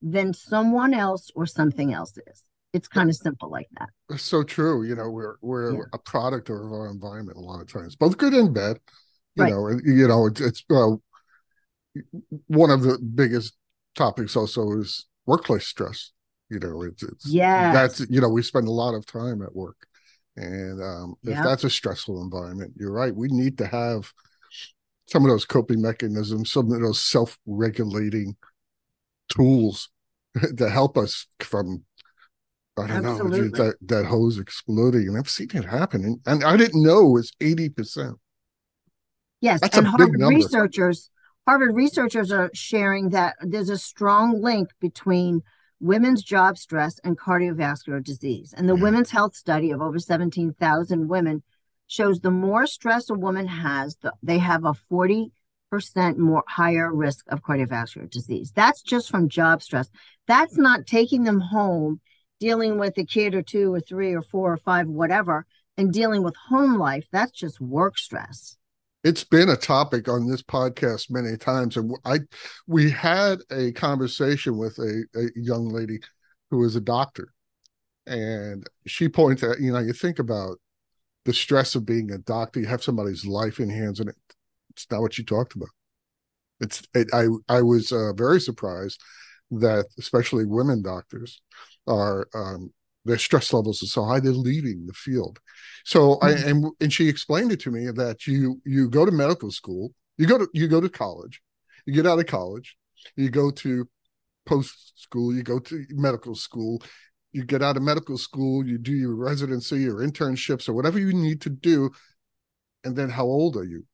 then 0.00 0.32
someone 0.34 0.94
else 0.94 1.30
or 1.34 1.46
something 1.46 1.92
else 1.92 2.16
is. 2.26 2.44
It's 2.72 2.88
kind 2.88 3.10
of 3.10 3.16
simple 3.16 3.50
like 3.50 3.68
that. 3.78 3.90
It's 4.08 4.22
so 4.22 4.42
true. 4.42 4.84
You 4.84 4.94
know, 4.94 5.10
we're 5.10 5.36
we're 5.42 5.74
yeah. 5.74 5.82
a 5.92 5.98
product 5.98 6.48
of 6.48 6.56
our 6.56 6.88
environment 6.88 7.36
a 7.36 7.40
lot 7.40 7.60
of 7.60 7.70
times, 7.70 7.96
both 7.96 8.16
good 8.16 8.32
and 8.32 8.54
bad. 8.54 8.78
You 9.34 9.44
right. 9.44 9.52
know, 9.52 9.68
you 9.84 10.08
know, 10.08 10.26
it's, 10.26 10.40
it's 10.40 10.64
uh, 10.70 10.96
one 12.46 12.70
of 12.70 12.82
the 12.82 12.98
biggest 12.98 13.54
topics 13.94 14.36
also 14.36 14.72
is 14.78 15.06
workplace 15.26 15.66
stress. 15.66 16.12
You 16.52 16.58
know, 16.58 16.82
it's, 16.82 17.02
it's 17.02 17.32
Yes. 17.32 17.74
that's 17.74 18.10
you 18.10 18.20
know 18.20 18.28
we 18.28 18.42
spend 18.42 18.68
a 18.68 18.72
lot 18.72 18.94
of 18.94 19.06
time 19.06 19.40
at 19.42 19.56
work, 19.56 19.86
and 20.36 20.82
um, 20.82 21.14
if 21.24 21.42
that's 21.42 21.64
a 21.64 21.70
stressful 21.70 22.22
environment, 22.22 22.74
you're 22.76 22.92
right. 22.92 23.14
We 23.14 23.28
need 23.28 23.56
to 23.58 23.66
have 23.66 24.12
some 25.06 25.24
of 25.24 25.30
those 25.30 25.46
coping 25.46 25.80
mechanisms, 25.80 26.52
some 26.52 26.70
of 26.70 26.80
those 26.80 27.00
self-regulating 27.00 28.36
tools 29.28 29.88
to 30.58 30.68
help 30.68 30.98
us 30.98 31.26
from 31.40 31.84
I 32.78 32.86
don't 32.86 33.02
know 33.02 33.28
that 33.28 33.76
that 33.86 34.06
hose 34.06 34.38
exploding, 34.38 35.08
and 35.08 35.16
I've 35.16 35.28
seen 35.28 35.48
it 35.54 35.64
happen, 35.64 36.04
and, 36.04 36.20
and 36.26 36.44
I 36.44 36.56
didn't 36.56 36.82
know 36.82 37.06
it 37.06 37.12
was 37.12 37.32
eighty 37.40 37.68
percent. 37.68 38.16
Yes, 39.40 39.60
That's 39.60 39.76
and 39.76 39.86
Harvard 39.86 40.20
researchers, 40.20 41.10
Harvard 41.46 41.74
researchers 41.74 42.30
are 42.30 42.50
sharing 42.54 43.10
that 43.10 43.34
there's 43.40 43.68
a 43.68 43.76
strong 43.76 44.40
link 44.40 44.70
between 44.80 45.42
women's 45.82 46.22
job 46.22 46.56
stress 46.56 46.98
and 47.02 47.18
cardiovascular 47.18 48.02
disease. 48.02 48.54
And 48.56 48.68
the 48.68 48.76
Yeah. 48.76 48.82
Women's 48.82 49.10
Health 49.10 49.34
Study 49.34 49.72
of 49.72 49.82
over 49.82 49.98
17,000 49.98 51.08
women 51.08 51.42
shows 51.88 52.20
the 52.20 52.30
more 52.30 52.66
stress 52.66 53.10
a 53.10 53.14
woman 53.14 53.46
has, 53.48 53.96
the, 53.96 54.12
they 54.22 54.38
have 54.38 54.64
a 54.64 54.74
40% 54.90 55.30
more 56.16 56.44
higher 56.48 56.94
risk 56.94 57.26
of 57.28 57.42
cardiovascular 57.42 58.08
disease. 58.08 58.52
That's 58.54 58.80
just 58.80 59.10
from 59.10 59.28
job 59.28 59.62
stress. 59.62 59.90
That's 60.28 60.56
not 60.56 60.86
taking 60.86 61.24
them 61.24 61.40
home, 61.40 62.00
dealing 62.38 62.78
with 62.78 62.96
a 62.96 63.04
kid 63.04 63.34
or 63.34 63.42
two 63.42 63.74
or 63.74 63.80
three 63.80 64.14
or 64.14 64.22
four 64.22 64.52
or 64.52 64.58
five, 64.58 64.86
whatever, 64.86 65.46
and 65.76 65.92
dealing 65.92 66.22
with 66.22 66.36
home 66.36 66.78
life. 66.78 67.08
That's 67.10 67.32
just 67.32 67.60
work 67.60 67.98
stress. 67.98 68.56
It's 69.04 69.24
been 69.24 69.48
a 69.48 69.56
topic 69.56 70.08
on 70.08 70.28
this 70.28 70.42
podcast 70.42 71.10
many 71.10 71.36
times 71.36 71.76
and 71.76 71.92
i 72.04 72.18
we 72.66 72.90
had 72.90 73.38
a 73.50 73.72
conversation 73.72 74.56
with 74.56 74.78
a, 74.78 75.04
a 75.16 75.26
young 75.34 75.68
lady 75.68 75.98
who 76.50 76.64
is 76.64 76.76
a 76.76 76.80
doctor 76.80 77.32
and 78.06 78.66
she 78.86 79.08
pointed 79.08 79.50
out 79.50 79.60
you 79.60 79.72
know 79.72 79.78
you 79.78 79.92
think 79.92 80.18
about 80.18 80.56
the 81.24 81.32
stress 81.32 81.74
of 81.74 81.86
being 81.86 82.10
a 82.10 82.18
doctor 82.18 82.60
you 82.60 82.66
have 82.66 82.82
somebody's 82.82 83.24
life 83.26 83.60
in 83.60 83.68
hands 83.70 84.00
and 84.00 84.08
it, 84.08 84.16
it's 84.72 84.86
not 84.90 85.00
what 85.00 85.18
you 85.18 85.24
talked 85.24 85.54
about. 85.54 85.68
It's 86.60 86.82
it, 86.94 87.08
i 87.12 87.26
i 87.48 87.62
was 87.62 87.92
uh, 87.92 88.12
very 88.14 88.40
surprised 88.40 89.00
that 89.50 89.86
especially 89.98 90.46
women 90.46 90.82
doctors 90.82 91.40
are 91.86 92.28
um 92.34 92.72
their 93.04 93.18
stress 93.18 93.52
levels 93.52 93.82
are 93.82 93.86
so 93.86 94.04
high 94.04 94.20
they're 94.20 94.32
leaving 94.32 94.86
the 94.86 94.92
field 94.92 95.38
so 95.84 96.18
I 96.20 96.32
Mhm. 96.32 96.46
and 96.50 96.66
and 96.80 96.92
she 96.92 97.08
explained 97.08 97.52
it 97.52 97.60
to 97.60 97.70
me 97.70 97.86
that 97.90 98.26
you 98.26 98.60
you 98.64 98.88
go 98.88 99.04
to 99.04 99.12
medical 99.12 99.50
school, 99.50 99.92
you 100.18 100.26
go 100.26 100.38
to 100.38 100.48
you 100.52 100.68
go 100.68 100.80
to 100.80 100.88
college, 100.88 101.42
you 101.86 101.92
get 101.92 102.06
out 102.06 102.18
of 102.20 102.26
college, 102.26 102.76
you 103.16 103.30
go 103.30 103.50
to 103.50 103.88
post 104.46 105.00
school, 105.00 105.34
you 105.34 105.42
go 105.42 105.58
to 105.58 105.84
medical 105.90 106.34
school, 106.34 106.82
you 107.32 107.44
get 107.44 107.62
out 107.62 107.76
of 107.76 107.82
medical 107.82 108.18
school, 108.18 108.66
you 108.66 108.78
do 108.78 108.92
your 108.92 109.14
residency 109.14 109.88
or 109.88 109.96
internships 109.96 110.68
or 110.68 110.72
whatever 110.74 110.98
you 110.98 111.12
need 111.12 111.40
to 111.42 111.50
do, 111.50 111.90
and 112.84 112.96
then 112.96 113.10
how 113.10 113.24
old 113.24 113.56
are 113.56 113.64
you 113.64 113.84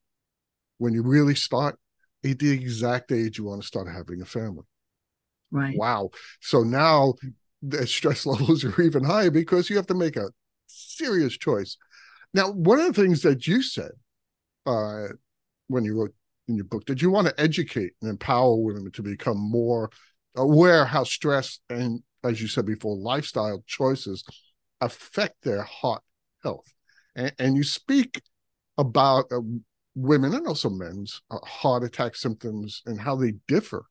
when 0.79 0.93
you 0.95 1.03
really 1.03 1.35
start 1.35 1.79
at 2.25 2.39
the 2.39 2.51
exact 2.51 3.13
age 3.13 3.39
you 3.39 3.45
want 3.45 3.61
to 3.61 3.67
start 3.67 3.89
having 3.89 4.21
a 4.21 4.25
family? 4.25 4.65
Right. 5.51 5.77
Wow. 5.77 6.11
So 6.41 6.63
now 6.63 7.15
the 7.63 7.87
stress 7.87 8.27
levels 8.27 8.65
are 8.65 8.83
even 8.83 9.05
higher 9.05 9.31
because 9.31 9.71
you 9.71 9.77
have 9.77 9.87
to 9.89 9.95
make 9.95 10.17
a 10.17 10.31
serious 10.67 11.37
choice. 11.37 11.77
Now, 12.35 12.51
one 12.53 12.81
of 12.81 12.95
the 12.95 13.03
things 13.03 13.23
that 13.23 13.47
you 13.47 13.63
said 13.63 13.93
uh, 14.67 15.09
when 15.69 15.85
you 15.85 15.99
wrote 15.99 16.15
in 16.47 16.57
your 16.57 16.65
book 16.65 16.87
that 16.87 17.03
you 17.03 17.11
want 17.11 17.27
to 17.27 17.41
educate 17.41 17.93
and 18.01 18.11
empower 18.11 18.57
women 18.57 18.91
to 18.93 19.03
become 19.03 19.39
more 19.39 19.91
aware 20.37 20.85
how 20.85 21.05
stress 21.05 21.59
and, 21.69 22.03
as 22.25 22.41
you 22.41 22.49
said 22.49 22.67
before, 22.67 22.97
lifestyle 22.97 23.63
choices 23.67 24.25
affect 24.81 25.43
their 25.43 25.63
heart 25.63 26.03
health. 26.43 26.73
And, 27.17 27.33
and 27.39 27.57
you 27.57 27.65
speak 27.65 28.23
about 28.77 29.27
uh, 29.33 29.41
women 29.95 30.35
and 30.35 30.47
also 30.47 30.71
men's 30.71 31.21
uh, 31.31 31.39
heart 31.45 31.83
attack 31.83 32.15
symptoms 32.15 32.83
and 32.87 33.01
how 33.01 33.17
they 33.17 33.35
differ 33.49 33.85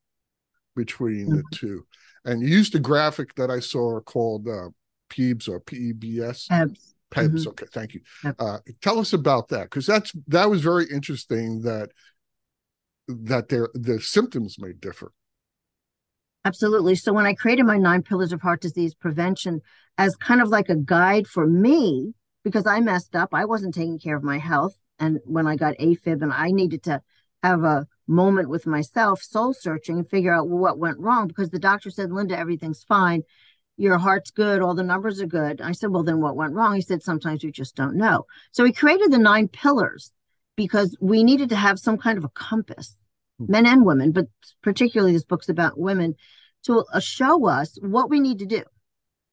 between 0.76 1.30
the 1.30 1.44
two. 1.52 1.86
And 2.28 2.42
you 2.42 2.50
used 2.50 2.76
a 2.76 2.80
graphic 2.80 3.34
that 3.36 3.50
I 3.50 3.60
saw 3.60 4.00
called 4.02 4.48
uh, 4.48 4.70
PEBS 5.10 5.48
or 5.48 5.62
PEBS. 5.62 6.48
Abs- 6.52 6.94
PEBS. 7.10 7.48
Okay, 7.48 7.66
thank 7.72 7.94
you. 7.94 8.02
Yep. 8.24 8.36
Uh, 8.38 8.58
tell 8.82 9.00
us 9.00 9.14
about 9.14 9.48
that 9.48 9.64
because 9.64 9.86
that's 9.86 10.12
that 10.28 10.50
was 10.50 10.62
very 10.62 10.86
interesting. 10.92 11.62
That 11.62 11.92
that 13.08 13.48
their 13.48 13.70
the 13.74 14.02
symptoms 14.02 14.58
may 14.60 14.74
differ. 14.74 15.14
Absolutely. 16.44 16.96
So 16.96 17.14
when 17.14 17.26
I 17.26 17.34
created 17.34 17.66
my 17.66 17.78
nine 17.78 18.04
pillars 18.04 18.34
of 18.34 18.42
heart 18.42 18.62
disease 18.62 18.94
prevention 18.94 19.62
as 19.98 20.16
kind 20.18 20.42
of 20.42 20.50
like 20.50 20.70
a 20.70 20.76
guide 20.76 21.28
for 21.28 21.48
me, 21.48 22.14
because 22.44 22.66
I 22.66 22.82
messed 22.82 23.16
up, 23.16 23.30
I 23.34 23.46
wasn't 23.46 23.74
taking 23.74 24.00
care 24.00 24.16
of 24.16 24.24
my 24.24 24.38
health. 24.38 24.78
And 25.00 25.20
when 25.26 25.48
I 25.48 25.56
got 25.56 25.76
AFib 25.78 26.22
and 26.22 26.34
I 26.34 26.52
needed 26.52 26.84
to 26.84 27.02
have 27.44 27.64
a 27.64 27.88
moment 28.08 28.50
with 28.50 28.66
myself, 28.66 29.22
soul 29.22 29.54
searching 29.54 29.98
and 29.98 30.10
figure 30.10 30.34
out 30.34 30.48
what 30.48 30.80
went 30.80 31.00
wrong 31.00 31.28
because 31.28 31.50
the 31.50 31.60
doctor 31.60 31.90
said, 31.90 32.12
Linda, 32.12 32.38
everything's 32.38 32.84
fine. 32.84 33.24
Your 33.76 33.98
heart's 33.98 34.32
good. 34.32 34.62
All 34.62 34.74
the 34.74 34.84
numbers 34.84 35.22
are 35.22 35.28
good. 35.28 35.62
I 35.62 35.74
said, 35.74 35.92
well, 35.92 36.04
then 36.04 36.20
what 36.22 36.36
went 36.36 36.54
wrong? 36.54 36.76
He 36.76 36.82
said, 36.82 37.04
sometimes 37.04 37.44
you 37.44 37.52
just 37.52 37.76
don't 37.76 37.96
know. 37.96 38.26
So 38.52 38.64
he 38.64 38.72
created 38.72 39.12
the 39.12 39.20
nine 39.20 39.48
pillars 39.48 40.14
because 40.56 40.98
we 41.00 41.24
needed 41.24 41.50
to 41.50 41.56
have 41.56 41.78
some 41.78 41.98
kind 41.98 42.18
of 42.18 42.24
a 42.24 42.30
compass, 42.30 42.96
men 43.38 43.68
and 43.68 43.86
women, 43.86 44.12
but 44.12 44.26
particularly 44.64 45.14
this 45.14 45.26
book's 45.26 45.50
about 45.50 45.78
women 45.78 46.16
to 46.64 46.84
uh, 46.92 47.00
show 47.00 47.48
us 47.48 47.78
what 47.82 48.10
we 48.10 48.20
need 48.20 48.40
to 48.40 48.46
do. 48.46 48.64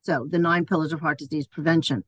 So 0.03 0.27
the 0.29 0.39
nine 0.39 0.67
pillars 0.67 0.93
of 0.93 1.01
heart 1.01 1.19
disease 1.19 1.47
prevention. 1.47 2.05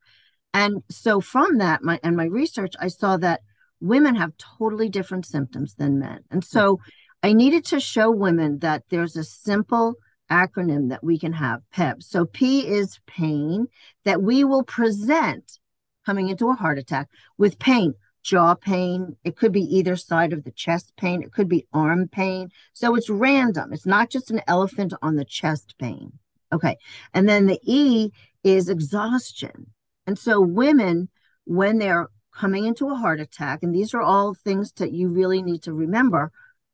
And 0.52 0.82
so 0.90 1.20
from 1.20 1.58
that, 1.58 1.82
my 1.82 1.98
and 2.02 2.16
my 2.16 2.24
research, 2.24 2.74
I 2.78 2.88
saw 2.88 3.16
that 3.18 3.40
women 3.80 4.14
have 4.16 4.32
totally 4.36 4.88
different 4.88 5.26
symptoms 5.26 5.74
than 5.74 5.98
men. 5.98 6.20
And 6.30 6.42
hmm. 6.42 6.48
so 6.48 6.80
I 7.22 7.32
needed 7.32 7.64
to 7.66 7.80
show 7.80 8.10
women 8.10 8.60
that 8.60 8.84
there's 8.90 9.16
a 9.16 9.24
simple 9.24 9.94
acronym 10.30 10.88
that 10.90 11.04
we 11.04 11.18
can 11.18 11.32
have 11.32 11.60
PEP. 11.72 12.02
So 12.02 12.24
P 12.24 12.66
is 12.66 13.00
pain 13.06 13.66
that 14.04 14.22
we 14.22 14.44
will 14.44 14.64
present 14.64 15.58
coming 16.04 16.28
into 16.28 16.50
a 16.50 16.54
heart 16.54 16.78
attack 16.78 17.08
with 17.38 17.58
pain, 17.58 17.94
jaw 18.22 18.54
pain. 18.54 19.16
It 19.24 19.36
could 19.36 19.52
be 19.52 19.62
either 19.62 19.96
side 19.96 20.32
of 20.32 20.44
the 20.44 20.52
chest 20.52 20.92
pain. 20.96 21.22
It 21.22 21.32
could 21.32 21.48
be 21.48 21.66
arm 21.72 22.08
pain. 22.08 22.50
So 22.72 22.94
it's 22.94 23.10
random. 23.10 23.72
It's 23.72 23.86
not 23.86 24.10
just 24.10 24.30
an 24.30 24.42
elephant 24.46 24.94
on 25.02 25.16
the 25.16 25.24
chest 25.24 25.74
pain. 25.78 26.12
Okay. 26.52 26.76
And 27.12 27.28
then 27.28 27.46
the 27.46 27.58
E 27.62 28.10
is 28.44 28.68
exhaustion. 28.68 29.66
And 30.06 30.18
so 30.18 30.40
women, 30.40 31.08
when 31.44 31.78
they're 31.78 32.08
coming 32.36 32.66
into 32.66 32.88
a 32.88 32.94
heart 32.94 33.20
attack, 33.20 33.62
and 33.62 33.74
these 33.74 33.94
are 33.94 34.02
all 34.02 34.34
things 34.34 34.72
that 34.72 34.92
you 34.92 35.08
really 35.08 35.42
need 35.42 35.62
to 35.62 35.72
remember, 35.72 36.30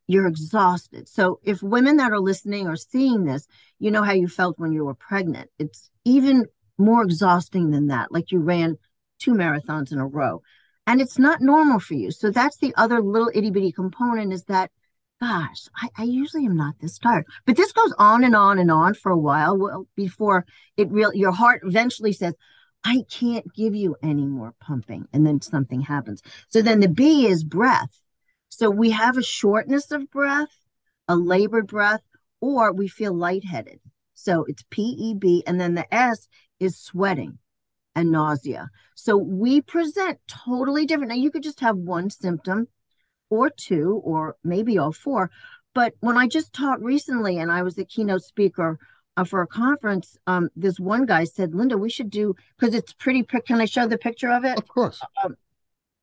you're 0.09 0.27
exhausted. 0.27 1.09
So 1.09 1.41
if 1.43 1.63
women 1.63 1.97
that 1.99 2.13
are 2.13 2.21
listening 2.21 2.67
or 2.67 2.77
seeing 2.77 3.25
this, 3.25 3.47
you 3.79 3.91
know 3.91 4.03
how 4.03 4.13
you 4.13 4.29
felt 4.29 4.59
when 4.59 4.73
you 4.73 4.85
were 4.85 4.95
pregnant. 4.95 5.51
It's 5.59 5.91
even 6.05 6.47
more 6.77 7.03
exhausting 7.03 7.71
than 7.71 7.87
that. 7.87 8.11
Like 8.11 8.33
you 8.33 8.41
ran 8.41 8.77
two 9.19 9.33
marathons 9.33 9.93
in 9.93 9.99
a 9.99 10.07
row. 10.07 10.43
And 10.87 11.01
it's 11.01 11.19
not 11.19 11.41
normal 11.41 11.79
for 11.79 11.95
you. 11.95 12.11
So 12.11 12.31
that's 12.31 12.57
the 12.59 12.75
other 12.77 13.01
little 13.01 13.31
itty 13.33 13.51
bitty 13.51 13.71
component 13.71 14.33
is 14.33 14.45
that 14.45 14.71
gosh, 15.21 15.69
I, 15.77 15.89
I, 15.97 16.03
usually 16.03 16.47
am 16.47 16.57
not 16.57 16.75
this 16.81 16.99
tired. 16.99 17.25
But 17.47 17.57
this 17.57 17.71
goes 17.71 17.95
on 17.97 18.25
and 18.25 18.35
on 18.35 18.59
and 18.59 18.73
on 18.73 18.95
for 18.95 19.13
a 19.13 19.17
while 19.17 19.57
well, 19.57 19.87
before 19.95 20.45
it 20.77 20.91
really, 20.91 21.17
your 21.17 21.31
heart 21.31 21.63
eventually 21.65 22.13
says, 22.13 22.35
I 22.85 23.05
can't 23.11 23.53
give 23.55 23.75
you 23.75 23.97
any 24.03 24.27
more 24.27 24.55
pumping. 24.61 25.07
And 25.13 25.27
then 25.27 25.41
something 25.41 25.81
happens. 25.81 26.23
So 26.49 26.63
then 26.63 26.81
the 26.81 26.89
B 26.89 27.27
is 27.27 27.45
breath. 27.45 27.99
So 28.49 28.71
we 28.71 28.91
have 28.91 29.17
a 29.17 29.23
shortness 29.23 29.91
of 29.93 30.11
breath, 30.11 30.55
a 31.09 31.17
labored 31.17 31.69
breath, 31.69 32.03
or 32.41 32.73
we 32.73 32.89
feel 32.89 33.15
lightheaded. 33.15 33.81
So 34.15 34.45
it's 34.49 34.65
PEB. 34.71 35.43
And 35.47 35.61
then 35.61 35.75
the 35.75 35.93
S 35.95 36.29
is 36.61 36.77
sweating 36.79 37.39
and 37.95 38.11
nausea. 38.11 38.71
So 38.95 39.17
we 39.17 39.61
present 39.61 40.19
totally 40.27 40.87
different. 40.87 41.11
Now 41.11 41.17
you 41.17 41.31
could 41.31 41.43
just 41.43 41.61
have 41.61 41.77
one 41.77 42.11
symptom 42.11 42.69
or 43.31 43.49
two, 43.49 44.01
or 44.05 44.37
maybe 44.45 44.79
all 44.79 44.93
four. 44.93 45.31
But 45.75 45.95
when 46.01 46.19
I 46.19 46.27
just 46.27 46.53
taught 46.53 46.83
recently, 46.83 47.39
and 47.39 47.51
I 47.51 47.63
was 47.63 47.77
the 47.77 47.85
keynote 47.85 48.23
speaker 48.23 48.79
uh, 49.17 49.25
for 49.25 49.43
a 49.43 49.47
conference, 49.47 50.17
um, 50.27 50.49
this 50.57 50.81
one 50.81 51.07
guy 51.07 51.25
said, 51.25 51.55
"Linda, 51.55 51.77
we 51.77 51.91
should 51.91 52.11
do 52.11 52.35
because 52.59 52.75
it's 52.75 52.93
pretty. 52.93 53.23
Can 53.23 53.61
I 53.61 53.67
show 53.67 53.87
the 53.87 53.99
picture 53.99 54.31
of 54.31 54.45
it? 54.45 54.59
Of 54.59 54.69
course. 54.69 55.01
Um, 55.25 55.37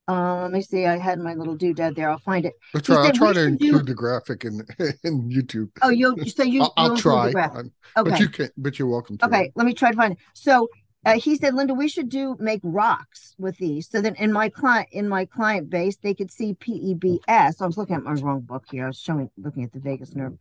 uh, 0.07 0.41
let 0.41 0.51
me 0.51 0.61
see. 0.61 0.85
I 0.85 0.97
had 0.97 1.19
my 1.19 1.35
little 1.35 1.55
doodad 1.57 1.95
there. 1.95 2.09
I'll 2.09 2.19
find 2.19 2.45
it. 2.45 2.53
I'll 2.73 2.81
try, 2.81 2.95
I'll 2.95 3.11
try 3.11 3.33
to 3.33 3.43
include 3.43 3.79
do- 3.79 3.83
the 3.83 3.93
graphic 3.93 4.45
in 4.45 4.61
in 5.03 5.29
YouTube. 5.29 5.69
Oh, 5.81 5.89
you 5.89 6.15
so 6.27 6.43
you 6.43 6.63
I'll, 6.63 6.73
I'll 6.77 6.87
you'll 6.87 6.97
try, 6.97 7.31
um, 7.31 7.71
Okay. 7.97 8.09
but 8.09 8.19
you 8.19 8.29
can. 8.29 8.49
But 8.57 8.79
you're 8.79 8.87
welcome 8.87 9.17
to. 9.19 9.25
Okay, 9.25 9.51
let 9.55 9.65
me 9.65 9.73
try 9.73 9.91
to 9.91 9.97
find 9.97 10.13
it. 10.13 10.19
So 10.33 10.67
uh, 11.05 11.13
he 11.13 11.35
said, 11.35 11.53
Linda, 11.53 11.73
we 11.73 11.87
should 11.87 12.09
do 12.09 12.35
make 12.39 12.59
rocks 12.63 13.35
with 13.37 13.57
these 13.57 13.87
so 13.87 14.01
that 14.01 14.19
in 14.19 14.33
my 14.33 14.49
client 14.49 14.89
in 14.91 15.07
my 15.07 15.25
client 15.25 15.69
base 15.69 15.97
they 15.97 16.13
could 16.13 16.31
see 16.31 16.53
PEBS. 16.55 17.61
I 17.61 17.65
was 17.65 17.77
looking 17.77 17.95
at 17.95 18.03
my 18.03 18.13
wrong 18.13 18.41
book 18.41 18.65
here. 18.69 18.85
I 18.85 18.87
was 18.87 18.99
showing 18.99 19.29
looking 19.37 19.63
at 19.63 19.71
the 19.71 19.79
vagus 19.79 20.15
nerve. 20.15 20.37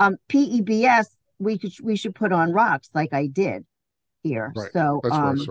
Um, 0.00 0.16
PEBS 0.28 1.06
we 1.42 1.58
could 1.58 1.72
we 1.82 1.96
should 1.96 2.14
put 2.14 2.32
on 2.32 2.52
rocks 2.52 2.90
like 2.94 3.12
I 3.12 3.26
did 3.26 3.64
here. 4.22 4.52
Right. 4.54 4.70
So 4.72 5.00
That's 5.02 5.16
um, 5.16 5.46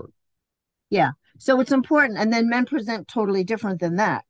yeah, 0.89 1.11
so 1.37 1.59
it's 1.59 1.71
important, 1.71 2.19
and 2.19 2.31
then 2.31 2.49
men 2.49 2.65
present 2.65 3.07
totally 3.07 3.43
different 3.43 3.79
than 3.79 3.95
that. 3.97 4.25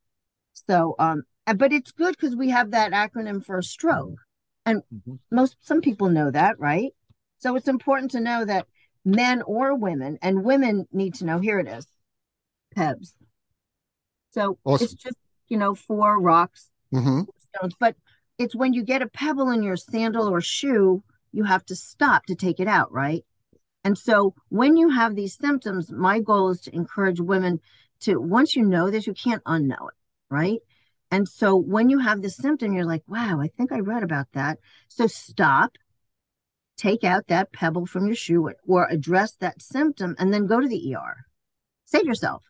So 0.53 0.95
um, 0.99 1.23
but 1.55 1.73
it's 1.73 1.91
good 1.91 2.15
because 2.17 2.35
we 2.35 2.49
have 2.49 2.71
that 2.71 2.91
acronym 2.91 3.43
for 3.43 3.57
a 3.57 3.63
stroke, 3.63 4.19
and 4.65 4.83
Mhm. 4.91 5.19
most 5.31 5.57
some 5.65 5.81
people 5.81 6.09
know 6.09 6.31
that, 6.31 6.59
right? 6.59 6.93
So 7.39 7.55
it's 7.55 7.67
important 7.67 8.11
to 8.11 8.19
know 8.19 8.45
that 8.45 8.67
men 9.03 9.41
or 9.43 9.75
women, 9.75 10.19
and 10.21 10.43
women 10.43 10.87
need 10.91 11.15
to 11.15 11.25
know. 11.25 11.39
Here 11.39 11.59
it 11.59 11.67
is, 11.67 11.87
PEBS. 12.75 13.13
So 14.31 14.57
Awesome. 14.65 14.85
it's 14.85 14.93
just 14.93 15.17
you 15.47 15.57
know 15.57 15.75
four 15.75 16.19
rocks 16.19 16.69
hmm 16.91 17.21
stones, 17.55 17.75
but 17.79 17.95
it's 18.37 18.55
when 18.55 18.73
you 18.73 18.83
get 18.83 19.01
a 19.01 19.07
pebble 19.07 19.49
in 19.49 19.63
your 19.63 19.77
sandal 19.77 20.29
or 20.29 20.41
shoe, 20.41 21.03
you 21.31 21.43
have 21.43 21.65
to 21.65 21.75
stop 21.75 22.25
to 22.25 22.35
take 22.35 22.59
it 22.59 22.67
out, 22.67 22.91
right? 22.91 23.23
And 23.83 23.97
so 23.97 24.35
when 24.49 24.77
you 24.77 24.89
have 24.89 25.15
these 25.15 25.37
symptoms, 25.37 25.91
my 25.91 26.19
goal 26.19 26.49
is 26.49 26.61
to 26.61 26.75
encourage 26.75 27.19
women 27.19 27.59
to 28.01 28.17
once 28.19 28.55
you 28.55 28.63
know 28.63 28.89
this, 28.89 29.07
you 29.07 29.13
can't 29.13 29.43
unknow 29.43 29.89
it, 29.89 29.95
right? 30.29 30.59
And 31.09 31.27
so 31.27 31.55
when 31.55 31.89
you 31.89 31.99
have 31.99 32.21
this 32.21 32.37
symptom, 32.37 32.73
you're 32.73 32.85
like, 32.85 33.03
wow, 33.07 33.39
I 33.41 33.47
think 33.47 33.71
I 33.71 33.79
read 33.79 34.03
about 34.03 34.27
that. 34.33 34.59
So 34.87 35.07
stop, 35.07 35.77
take 36.77 37.03
out 37.03 37.27
that 37.27 37.51
pebble 37.51 37.85
from 37.85 38.05
your 38.05 38.15
shoe 38.15 38.49
or 38.67 38.87
address 38.89 39.33
that 39.39 39.61
symptom 39.61 40.15
and 40.17 40.33
then 40.33 40.47
go 40.47 40.59
to 40.59 40.67
the 40.67 40.95
ER. 40.95 41.25
Save 41.85 42.05
yourself. 42.05 42.43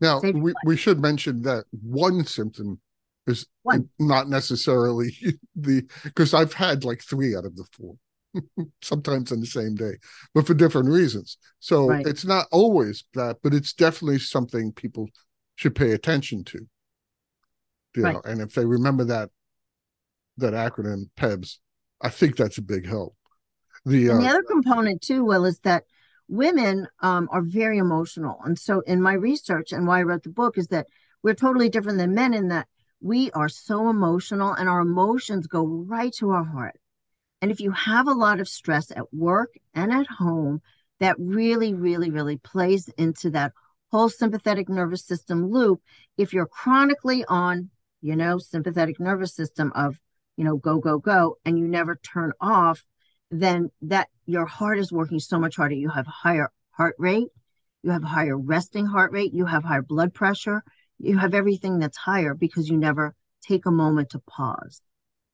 Now 0.00 0.20
Save 0.20 0.36
we, 0.36 0.54
we 0.64 0.76
should 0.76 1.00
mention 1.00 1.42
that 1.42 1.64
one 1.82 2.24
symptom 2.24 2.80
is 3.26 3.46
One. 3.62 3.88
not 3.98 4.28
necessarily 4.28 5.16
the 5.56 5.84
because 6.04 6.34
I've 6.34 6.52
had 6.52 6.84
like 6.84 7.02
three 7.02 7.36
out 7.36 7.44
of 7.44 7.56
the 7.56 7.64
four, 7.72 7.96
sometimes 8.82 9.32
on 9.32 9.40
the 9.40 9.46
same 9.46 9.74
day, 9.74 9.94
but 10.34 10.46
for 10.46 10.54
different 10.54 10.88
reasons. 10.88 11.38
So 11.60 11.88
Right. 11.88 12.06
it's 12.06 12.24
not 12.24 12.46
always 12.52 13.04
that, 13.14 13.38
but 13.42 13.54
it's 13.54 13.72
definitely 13.72 14.18
something 14.18 14.72
people 14.72 15.08
should 15.56 15.74
pay 15.74 15.92
attention 15.92 16.44
to. 16.44 16.66
You 17.96 18.02
Right. 18.04 18.14
know, 18.14 18.22
and 18.24 18.40
if 18.40 18.54
they 18.54 18.64
remember 18.64 19.04
that 19.04 19.30
that 20.36 20.54
acronym 20.54 21.10
PEBS, 21.16 21.58
I 22.00 22.10
think 22.10 22.36
that's 22.36 22.58
a 22.58 22.62
big 22.62 22.86
help. 22.86 23.16
The 23.84 24.10
And 24.10 24.20
the 24.20 24.26
uh, 24.26 24.28
other 24.28 24.42
component 24.42 25.02
too, 25.02 25.24
Will, 25.24 25.44
is 25.44 25.58
that 25.60 25.84
women 26.28 26.86
um, 27.00 27.28
are 27.32 27.42
very 27.42 27.78
emotional. 27.78 28.38
And 28.44 28.58
so 28.58 28.80
in 28.80 29.02
my 29.02 29.14
research 29.14 29.72
and 29.72 29.86
why 29.86 30.00
I 30.00 30.02
wrote 30.02 30.22
the 30.22 30.28
book 30.28 30.58
is 30.58 30.68
that 30.68 30.86
we're 31.22 31.34
totally 31.34 31.68
different 31.68 31.98
than 31.98 32.14
men 32.14 32.34
in 32.34 32.48
that 32.48 32.68
we 33.00 33.30
are 33.32 33.48
so 33.48 33.88
emotional 33.88 34.52
and 34.52 34.68
our 34.68 34.80
emotions 34.80 35.46
go 35.46 35.64
right 35.64 36.12
to 36.14 36.30
our 36.30 36.44
heart. 36.44 36.76
And 37.40 37.50
if 37.50 37.60
you 37.60 37.70
have 37.70 38.08
a 38.08 38.12
lot 38.12 38.40
of 38.40 38.48
stress 38.48 38.90
at 38.90 39.12
work 39.12 39.54
and 39.74 39.92
at 39.92 40.06
home, 40.06 40.60
that 41.00 41.16
really, 41.18 41.74
really, 41.74 42.10
really 42.10 42.36
plays 42.36 42.88
into 42.98 43.30
that 43.30 43.52
whole 43.90 44.08
sympathetic 44.08 44.68
nervous 44.68 45.04
system 45.04 45.50
loop. 45.50 45.80
If 46.16 46.32
you're 46.32 46.46
chronically 46.46 47.24
on, 47.28 47.70
you 48.02 48.16
know, 48.16 48.38
sympathetic 48.38 48.98
nervous 48.98 49.34
system 49.34 49.72
of, 49.74 49.96
you 50.36 50.44
know, 50.44 50.56
go, 50.56 50.78
go, 50.78 50.98
go, 50.98 51.36
and 51.44 51.58
you 51.58 51.66
never 51.66 51.96
turn 51.96 52.32
off, 52.40 52.84
then 53.30 53.70
that 53.82 54.08
your 54.26 54.46
heart 54.46 54.78
is 54.78 54.92
working 54.92 55.20
so 55.20 55.38
much 55.38 55.56
harder. 55.56 55.74
You 55.74 55.90
have 55.90 56.06
higher 56.06 56.50
heart 56.72 56.96
rate, 56.98 57.28
you 57.82 57.90
have 57.90 58.02
higher 58.02 58.36
resting 58.36 58.86
heart 58.86 59.12
rate, 59.12 59.32
you 59.32 59.46
have 59.46 59.64
higher 59.64 59.82
blood 59.82 60.14
pressure, 60.14 60.62
you 60.98 61.18
have 61.18 61.34
everything 61.34 61.78
that's 61.78 61.96
higher 61.96 62.34
because 62.34 62.68
you 62.68 62.76
never 62.76 63.14
take 63.42 63.66
a 63.66 63.70
moment 63.70 64.10
to 64.10 64.18
pause. 64.20 64.80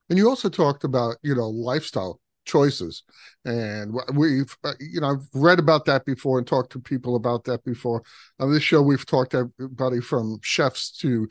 And 0.09 0.19
you 0.19 0.29
also 0.29 0.49
talked 0.49 0.85
about, 0.85 1.17
you 1.23 1.35
know, 1.35 1.49
lifestyle 1.49 2.21
choices. 2.45 3.03
And 3.45 3.95
we've, 4.15 4.55
uh, 4.65 4.75
you 4.79 5.01
know, 5.01 5.13
I've 5.13 5.29
read 5.33 5.59
about 5.59 5.87
that 5.87 6.05
before 6.05 6.39
and 6.39 6.47
talked 6.47 6.73
to 6.73 6.81
people 6.81 7.17
about 7.17 7.45
that 7.45 7.65
before. 7.65 8.03
On 8.39 8.53
this 8.53 8.63
show, 8.63 8.83
we've 8.83 9.07
talked 9.07 9.33
to 9.33 9.51
everybody 9.59 10.01
from 10.01 10.39
chefs 10.43 10.91
to 10.99 11.29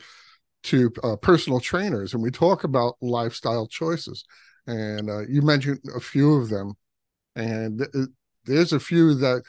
to 0.64 0.90
uh, 1.02 1.14
personal 1.16 1.60
trainers, 1.60 2.14
and 2.14 2.22
we 2.22 2.30
talk 2.30 2.64
about 2.64 2.96
lifestyle 3.02 3.66
choices. 3.66 4.24
And 4.66 5.10
uh, 5.10 5.26
you 5.28 5.42
mentioned 5.42 5.80
a 5.94 6.00
few 6.00 6.36
of 6.36 6.48
them, 6.48 6.72
and 7.36 7.86
there's 8.46 8.72
a 8.72 8.80
few 8.80 9.14
that 9.16 9.42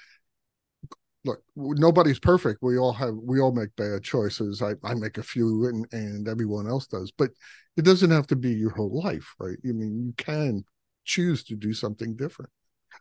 look 1.24 1.42
nobody's 1.56 2.20
perfect 2.20 2.62
we 2.62 2.78
all 2.78 2.94
have 2.94 3.16
we 3.16 3.40
all 3.40 3.52
make 3.52 3.76
bad 3.76 4.04
choices 4.04 4.62
i, 4.62 4.74
I 4.84 4.94
make 4.94 5.18
a 5.18 5.24
few 5.24 5.66
and, 5.66 5.88
and 5.92 6.28
everyone 6.28 6.68
else 6.68 6.86
does 6.86 7.12
but 7.12 7.32
it 7.78 7.84
doesn't 7.84 8.12
have 8.12 8.28
to 8.28 8.36
be 8.36 8.52
your 8.52 8.72
whole 8.72 9.02
life 9.02 9.36
right 9.40 9.58
i 9.64 9.72
mean 9.72 10.06
you 10.06 10.14
can 10.18 10.64
choose 11.04 11.44
to 11.44 11.56
do 11.56 11.74
something 11.74 12.16
different 12.16 12.52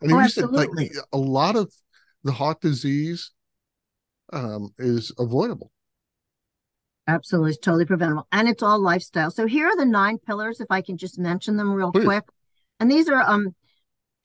and 0.01 0.11
Oh, 0.11 0.19
you 0.19 0.29
said 0.29 0.51
like 0.51 0.69
a 1.13 1.17
lot 1.17 1.55
of 1.55 1.71
the 2.23 2.31
heart 2.31 2.61
disease 2.61 3.31
um, 4.33 4.73
is 4.77 5.11
avoidable 5.19 5.71
Absolutely, 7.07 7.51
it's 7.51 7.59
totally 7.59 7.85
preventable. 7.85 8.27
And 8.31 8.49
it's 8.49 8.63
all 8.63 8.79
lifestyle. 8.79 9.29
So 9.29 9.45
here 9.45 9.67
are 9.67 9.75
the 9.77 9.85
nine 9.85 10.17
pillars, 10.17 10.59
if 10.59 10.67
I 10.71 10.81
can 10.81 10.97
just 10.97 11.19
mention 11.19 11.55
them 11.55 11.71
real 11.71 11.91
Please. 11.91 12.05
quick. 12.05 12.23
And 12.79 12.89
these 12.89 13.07
are 13.09 13.21
um 13.21 13.53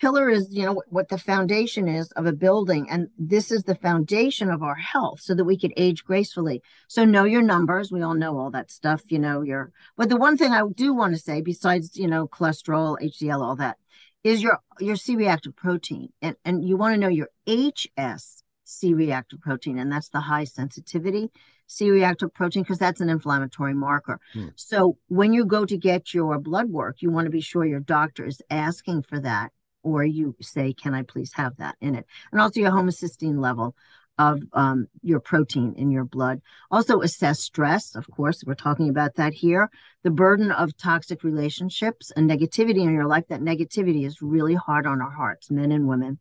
pillar 0.01 0.31
is, 0.31 0.49
you 0.51 0.65
know, 0.65 0.83
what, 0.89 1.09
the 1.09 1.19
foundation 1.19 1.89
is 1.89 2.11
of 2.13 2.27
a 2.27 2.33
building. 2.33 2.89
And 2.91 3.09
this 3.19 3.51
is 3.51 3.65
the 3.65 3.75
foundation 3.75 4.51
of 4.51 4.63
our 4.63 4.75
health 4.75 5.21
so 5.21 5.35
that 5.35 5.45
we 5.45 5.59
could 5.59 5.73
age 5.77 6.05
gracefully. 6.05 6.63
So 6.89 7.05
know 7.05 7.25
your 7.25 7.43
numbers. 7.43 7.93
We 7.93 8.03
all 8.03 8.15
know 8.15 8.39
all 8.39 8.51
that 8.51 8.71
stuff, 8.71 9.03
you 9.09 9.19
know, 9.19 9.43
your 9.43 9.73
but 9.97 10.09
the 10.09 10.17
one 10.17 10.37
thing 10.37 10.53
I 10.53 10.63
do 10.75 10.95
want 10.95 11.15
to 11.15 11.21
say, 11.21 11.41
besides, 11.41 11.97
you 11.97 12.09
know, 12.09 12.27
cholesterol, 12.27 12.97
HDL, 13.01 13.43
all 13.43 13.57
that, 13.57 13.77
is 14.25 14.43
your 14.43 14.59
your 14.79 14.97
C-reactive 14.97 15.57
protein. 15.57 16.13
And 16.23 16.37
and 16.45 16.65
you 16.65 16.77
want 16.77 16.95
to 16.95 17.01
know 17.01 17.09
your 17.09 17.29
HS 17.47 18.43
C-reactive 18.65 19.41
protein, 19.41 19.79
and 19.79 19.91
that's 19.91 20.09
the 20.09 20.21
high 20.21 20.45
sensitivity 20.45 21.31
C-reactive 21.71 22.35
protein 22.35 22.65
because 22.65 22.79
that's 22.79 23.01
an 23.01 23.09
inflammatory 23.09 23.75
marker. 23.75 24.19
Hmm. 24.33 24.49
So 24.57 24.99
when 25.07 25.33
you 25.33 25.45
go 25.45 25.65
to 25.65 25.77
get 25.77 26.13
your 26.13 26.39
blood 26.39 26.69
work, 26.69 27.01
you 27.01 27.13
want 27.13 27.27
to 27.27 27.31
be 27.31 27.41
sure 27.41 27.65
your 27.65 27.81
doctor 27.81 28.27
is 28.27 28.43
asking 28.51 29.03
for 29.03 29.21
that, 29.21 29.53
or 29.83 30.05
you 30.05 30.37
say, 30.41 30.73
"Can 30.73 30.95
I 30.95 31.03
please 31.03 31.33
have 31.35 31.57
that 31.57 31.77
in 31.81 31.95
it?" 31.95 32.07
And 32.33 32.41
also 32.41 32.61
your 32.61 32.71
homocysteine 32.71 33.41
level 33.41 33.75
of 34.21 34.43
um, 34.53 34.87
your 35.03 35.19
protein 35.19 35.73
in 35.79 35.91
your 35.91 36.05
blood. 36.05 36.43
Also 36.71 37.01
assess 37.01 37.41
stress. 37.41 37.95
Of 37.95 38.07
course, 38.11 38.45
we're 38.47 38.55
talking 38.55 38.91
about 38.91 39.15
that 39.15 39.33
here. 39.33 39.71
The 40.03 40.11
burden 40.11 40.51
of 40.53 40.77
toxic 40.77 41.25
relationships 41.25 42.13
and 42.15 42.29
negativity 42.29 42.83
in 42.83 42.93
your 42.93 43.07
life. 43.07 43.25
That 43.29 43.41
negativity 43.41 44.07
is 44.07 44.21
really 44.21 44.55
hard 44.55 44.87
on 44.87 45.01
our 45.01 45.11
hearts, 45.11 45.51
men 45.51 45.73
and 45.73 45.89
women. 45.89 46.19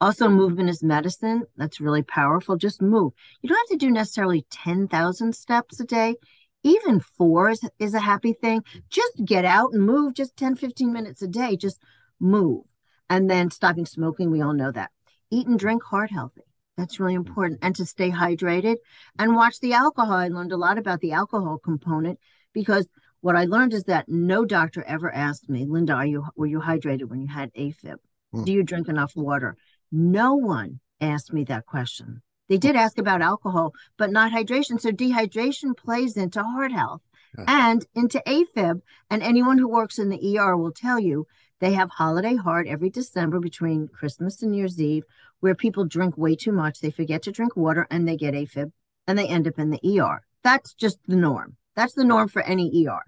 Also, 0.00 0.28
movement 0.28 0.68
is 0.68 0.82
medicine. 0.82 1.44
That's 1.56 1.80
really 1.80 2.02
powerful. 2.02 2.56
Just 2.56 2.82
move. 2.82 3.12
You 3.40 3.48
don't 3.48 3.70
have 3.70 3.78
to 3.78 3.86
do 3.86 3.92
necessarily 3.92 4.44
10,000 4.50 5.32
steps 5.34 5.78
a 5.78 5.84
day. 5.84 6.16
Even 6.64 6.98
four 6.98 7.50
is, 7.50 7.60
is 7.78 7.94
a 7.94 8.00
happy 8.00 8.32
thing. 8.32 8.62
Just 8.90 9.24
get 9.24 9.44
out 9.44 9.72
and 9.72 9.86
move 9.86 10.14
just 10.14 10.36
10, 10.36 10.56
15 10.56 10.92
minutes 10.92 11.22
a 11.22 11.28
day. 11.28 11.56
Just 11.56 11.80
move. 12.18 12.64
And 13.08 13.30
then 13.30 13.50
stopping 13.50 13.86
smoking, 13.86 14.30
we 14.30 14.42
all 14.42 14.54
know 14.54 14.72
that. 14.72 14.90
Eat 15.30 15.46
and 15.46 15.58
drink 15.58 15.82
heart 15.82 16.10
healthy. 16.10 16.42
That's 16.76 17.00
really 17.00 17.14
important. 17.14 17.60
And 17.62 17.74
to 17.76 17.86
stay 17.86 18.10
hydrated 18.10 18.76
and 19.18 19.34
watch 19.34 19.60
the 19.60 19.72
alcohol. 19.72 20.16
I 20.16 20.28
learned 20.28 20.52
a 20.52 20.56
lot 20.56 20.78
about 20.78 21.00
the 21.00 21.12
alcohol 21.12 21.58
component 21.58 22.18
because 22.52 22.90
what 23.20 23.36
I 23.36 23.44
learned 23.44 23.72
is 23.72 23.84
that 23.84 24.08
no 24.08 24.44
doctor 24.44 24.82
ever 24.84 25.12
asked 25.12 25.48
me, 25.48 25.64
Linda, 25.66 25.94
are 25.94 26.06
you 26.06 26.26
were 26.36 26.46
you 26.46 26.60
hydrated 26.60 27.08
when 27.08 27.20
you 27.20 27.28
had 27.28 27.52
AFib? 27.54 27.96
Hmm. 28.32 28.44
Do 28.44 28.52
you 28.52 28.62
drink 28.62 28.88
enough 28.88 29.12
water? 29.16 29.56
No 29.90 30.34
one 30.34 30.80
asked 31.00 31.32
me 31.32 31.44
that 31.44 31.66
question. 31.66 32.22
They 32.48 32.58
did 32.58 32.76
ask 32.76 32.98
about 32.98 33.22
alcohol, 33.22 33.72
but 33.96 34.10
not 34.12 34.32
hydration. 34.32 34.80
So 34.80 34.90
dehydration 34.92 35.76
plays 35.76 36.16
into 36.16 36.42
heart 36.42 36.72
health 36.72 37.02
and 37.46 37.84
into 37.94 38.22
AFib. 38.26 38.82
And 39.10 39.22
anyone 39.22 39.58
who 39.58 39.68
works 39.68 39.98
in 39.98 40.08
the 40.08 40.38
ER 40.38 40.56
will 40.56 40.72
tell 40.72 41.00
you 41.00 41.26
they 41.60 41.72
have 41.72 41.90
holiday 41.90 42.36
heart 42.36 42.66
every 42.66 42.90
December 42.90 43.40
between 43.40 43.88
Christmas 43.88 44.42
and 44.42 44.52
New 44.52 44.58
Year's 44.58 44.80
Eve, 44.80 45.04
where 45.40 45.54
people 45.54 45.84
drink 45.84 46.16
way 46.16 46.36
too 46.36 46.52
much. 46.52 46.80
They 46.80 46.90
forget 46.90 47.22
to 47.22 47.32
drink 47.32 47.56
water 47.56 47.86
and 47.90 48.06
they 48.06 48.16
get 48.16 48.34
AFib 48.34 48.72
and 49.06 49.18
they 49.18 49.28
end 49.28 49.48
up 49.48 49.58
in 49.58 49.70
the 49.70 50.00
ER. 50.00 50.22
That's 50.42 50.74
just 50.74 50.98
the 51.06 51.16
norm. 51.16 51.56
That's 51.74 51.94
the 51.94 52.04
norm 52.04 52.28
for 52.28 52.42
any 52.42 52.86
ER. 52.86 53.02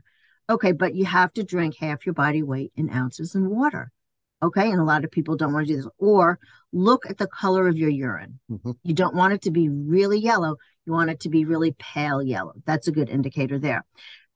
Okay, 0.51 0.73
but 0.73 0.95
you 0.95 1.05
have 1.05 1.33
to 1.35 1.45
drink 1.45 1.77
half 1.79 2.07
your 2.07 2.15
body 2.15 2.43
weight 2.43 2.73
in 2.75 2.91
ounces 2.91 3.35
in 3.35 3.51
water. 3.51 3.91
Okay, 4.43 4.71
and 4.71 4.81
a 4.81 4.85
lot 4.85 5.05
of 5.05 5.11
people 5.11 5.37
don't 5.37 5.53
want 5.53 5.67
to 5.67 5.73
do 5.73 5.77
this. 5.77 5.91
Or 5.99 6.39
look 6.73 7.09
at 7.09 7.19
the 7.19 7.27
color 7.27 7.69
of 7.69 7.77
your 7.77 7.91
urine. 7.91 8.39
Mhm. 8.51 8.77
You 8.83 8.95
don't 8.95 9.15
want 9.15 9.35
it 9.35 9.43
to 9.43 9.51
be 9.51 9.69
really 9.69 10.19
yellow. 10.19 10.57
You 10.87 10.93
want 10.93 11.11
it 11.11 11.21
to 11.21 11.29
be 11.29 11.45
really 11.45 11.75
pale 11.79 12.23
yellow. 12.23 12.55
That's 12.65 12.89
a 12.89 12.93
good 12.93 13.11
indicator 13.11 13.59
there. 13.59 13.85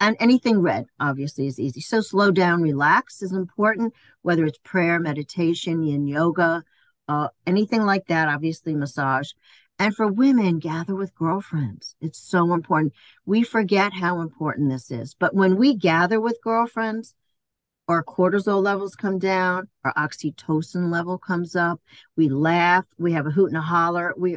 And 0.03 0.17
anything 0.19 0.61
red, 0.61 0.87
obviously, 0.99 1.47
is 1.47 1.61
easy. 1.61 1.81
So 1.81 2.01
slow 2.01 2.33
down, 2.33 2.61
relax 2.61 3.23
is 3.23 3.31
important, 3.31 3.95
whether 4.23 4.45
it's 4.45 4.59
prayer, 4.65 4.99
meditation, 4.99 5.85
yin 5.85 6.09
yoga, 6.09 6.65
uh, 7.07 7.29
anything 7.47 7.83
like 7.83 8.09
that, 8.09 8.27
obviously 8.27 8.75
massage. 8.75 9.31
And 9.79 9.95
for 9.95 10.09
women, 10.09 10.59
gather 10.59 10.97
with 10.97 11.15
girlfriends. 11.15 11.95
It's 12.01 12.19
so 12.19 12.53
important. 12.53 12.95
We 13.27 13.45
forget 13.45 13.93
how 13.93 14.23
important 14.23 14.71
this 14.71 14.91
is. 14.91 15.15
But 15.15 15.37
when 15.37 15.57
we 15.57 15.77
gather 15.77 16.21
with 16.21 16.43
girlfriends, 16.43 17.15
our 17.87 18.03
cortisol 18.03 18.61
levels 18.61 18.97
come 18.97 19.21
down, 19.21 19.69
our 19.85 19.95
oxytocin 19.95 20.91
level 20.91 21.17
comes 21.17 21.55
up, 21.55 21.81
we 22.17 22.29
laugh, 22.29 22.87
we 22.99 23.13
have 23.13 23.29
a 23.29 23.31
hoot 23.31 23.51
and 23.51 23.57
a 23.57 23.61
holler, 23.61 24.15
we 24.19 24.37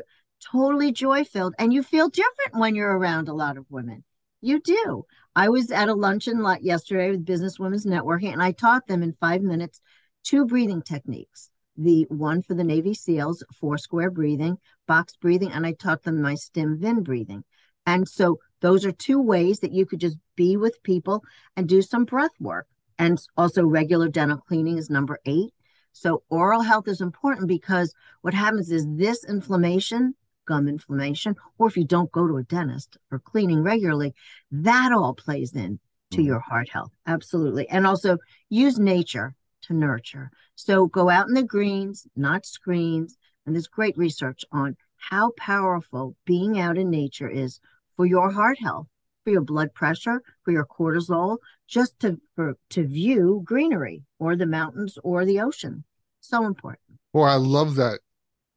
totally 0.51 0.91
joy 0.91 1.23
filled, 1.23 1.55
and 1.57 1.73
you 1.73 1.81
feel 1.81 2.07
different 2.09 2.53
when 2.53 2.75
you're 2.75 2.95
around 2.95 3.29
a 3.29 3.33
lot 3.33 3.57
of 3.57 3.65
women. 3.71 4.03
You 4.41 4.59
do. 4.59 5.05
I 5.37 5.49
was 5.49 5.69
at 5.69 5.89
a 5.89 5.93
luncheon 5.93 6.45
yesterday 6.61 7.11
with 7.11 7.25
Business 7.25 7.59
Women's 7.59 7.85
Networking, 7.85 8.31
and 8.31 8.41
I 8.41 8.53
taught 8.53 8.87
them 8.87 9.03
in 9.03 9.11
five 9.11 9.41
minutes 9.41 9.81
two 10.23 10.45
breathing 10.45 10.81
techniques. 10.81 11.51
The 11.75 12.05
one 12.07 12.41
for 12.41 12.53
the 12.53 12.63
Navy 12.63 12.93
SEALs, 12.93 13.43
four 13.59 13.77
square 13.77 14.09
breathing, 14.09 14.57
box 14.87 15.17
breathing, 15.17 15.51
and 15.51 15.65
I 15.65 15.73
taught 15.73 16.03
them 16.03 16.21
my 16.21 16.35
stim 16.35 16.79
vin 16.79 17.03
breathing. 17.03 17.43
And 17.85 18.07
so 18.07 18.39
those 18.61 18.85
are 18.85 18.93
two 18.93 19.21
ways 19.21 19.59
that 19.59 19.73
you 19.73 19.85
could 19.85 19.99
just 19.99 20.17
be 20.37 20.55
with 20.55 20.81
people 20.83 21.21
and 21.57 21.67
do 21.67 21.81
some 21.81 22.05
breath 22.05 22.31
work. 22.39 22.67
And 22.97 23.19
also 23.35 23.65
regular 23.65 24.07
dental 24.07 24.37
cleaning 24.37 24.77
is 24.77 24.89
number 24.89 25.19
eight. 25.25 25.53
So 25.91 26.23
oral 26.29 26.61
health 26.61 26.87
is 26.87 27.01
important 27.01 27.49
because 27.49 27.93
what 28.21 28.33
happens 28.33 28.71
is 28.71 28.85
this 28.89 29.25
inflammation 29.25 30.15
gum 30.45 30.67
inflammation, 30.67 31.35
or 31.57 31.67
if 31.67 31.77
you 31.77 31.85
don't 31.85 32.11
go 32.11 32.27
to 32.27 32.37
a 32.37 32.43
dentist 32.43 32.97
for 33.09 33.19
cleaning 33.19 33.63
regularly, 33.63 34.13
that 34.51 34.91
all 34.91 35.13
plays 35.13 35.53
in 35.53 35.79
to 36.11 36.17
mm-hmm. 36.17 36.27
your 36.27 36.39
heart 36.39 36.69
health. 36.69 36.91
Absolutely. 37.05 37.67
And 37.69 37.85
also 37.85 38.17
use 38.49 38.79
nature 38.79 39.35
to 39.63 39.73
nurture. 39.73 40.31
So 40.55 40.87
go 40.87 41.09
out 41.09 41.27
in 41.27 41.33
the 41.33 41.43
greens, 41.43 42.07
not 42.15 42.45
screens. 42.45 43.17
And 43.45 43.55
there's 43.55 43.67
great 43.67 43.97
research 43.97 44.43
on 44.51 44.75
how 44.97 45.31
powerful 45.37 46.15
being 46.25 46.59
out 46.59 46.77
in 46.77 46.89
nature 46.89 47.29
is 47.29 47.59
for 47.95 48.05
your 48.05 48.31
heart 48.31 48.57
health, 48.59 48.87
for 49.23 49.31
your 49.31 49.41
blood 49.41 49.73
pressure, 49.73 50.21
for 50.43 50.51
your 50.51 50.65
cortisol, 50.65 51.37
just 51.67 51.99
to 51.99 52.19
for, 52.35 52.57
to 52.71 52.85
view 52.87 53.41
greenery 53.43 54.03
or 54.19 54.35
the 54.35 54.45
mountains 54.45 54.97
or 55.03 55.25
the 55.25 55.39
ocean. 55.39 55.83
So 56.21 56.45
important. 56.45 56.99
Well, 57.13 57.25
I 57.25 57.35
love 57.35 57.75
that 57.75 57.99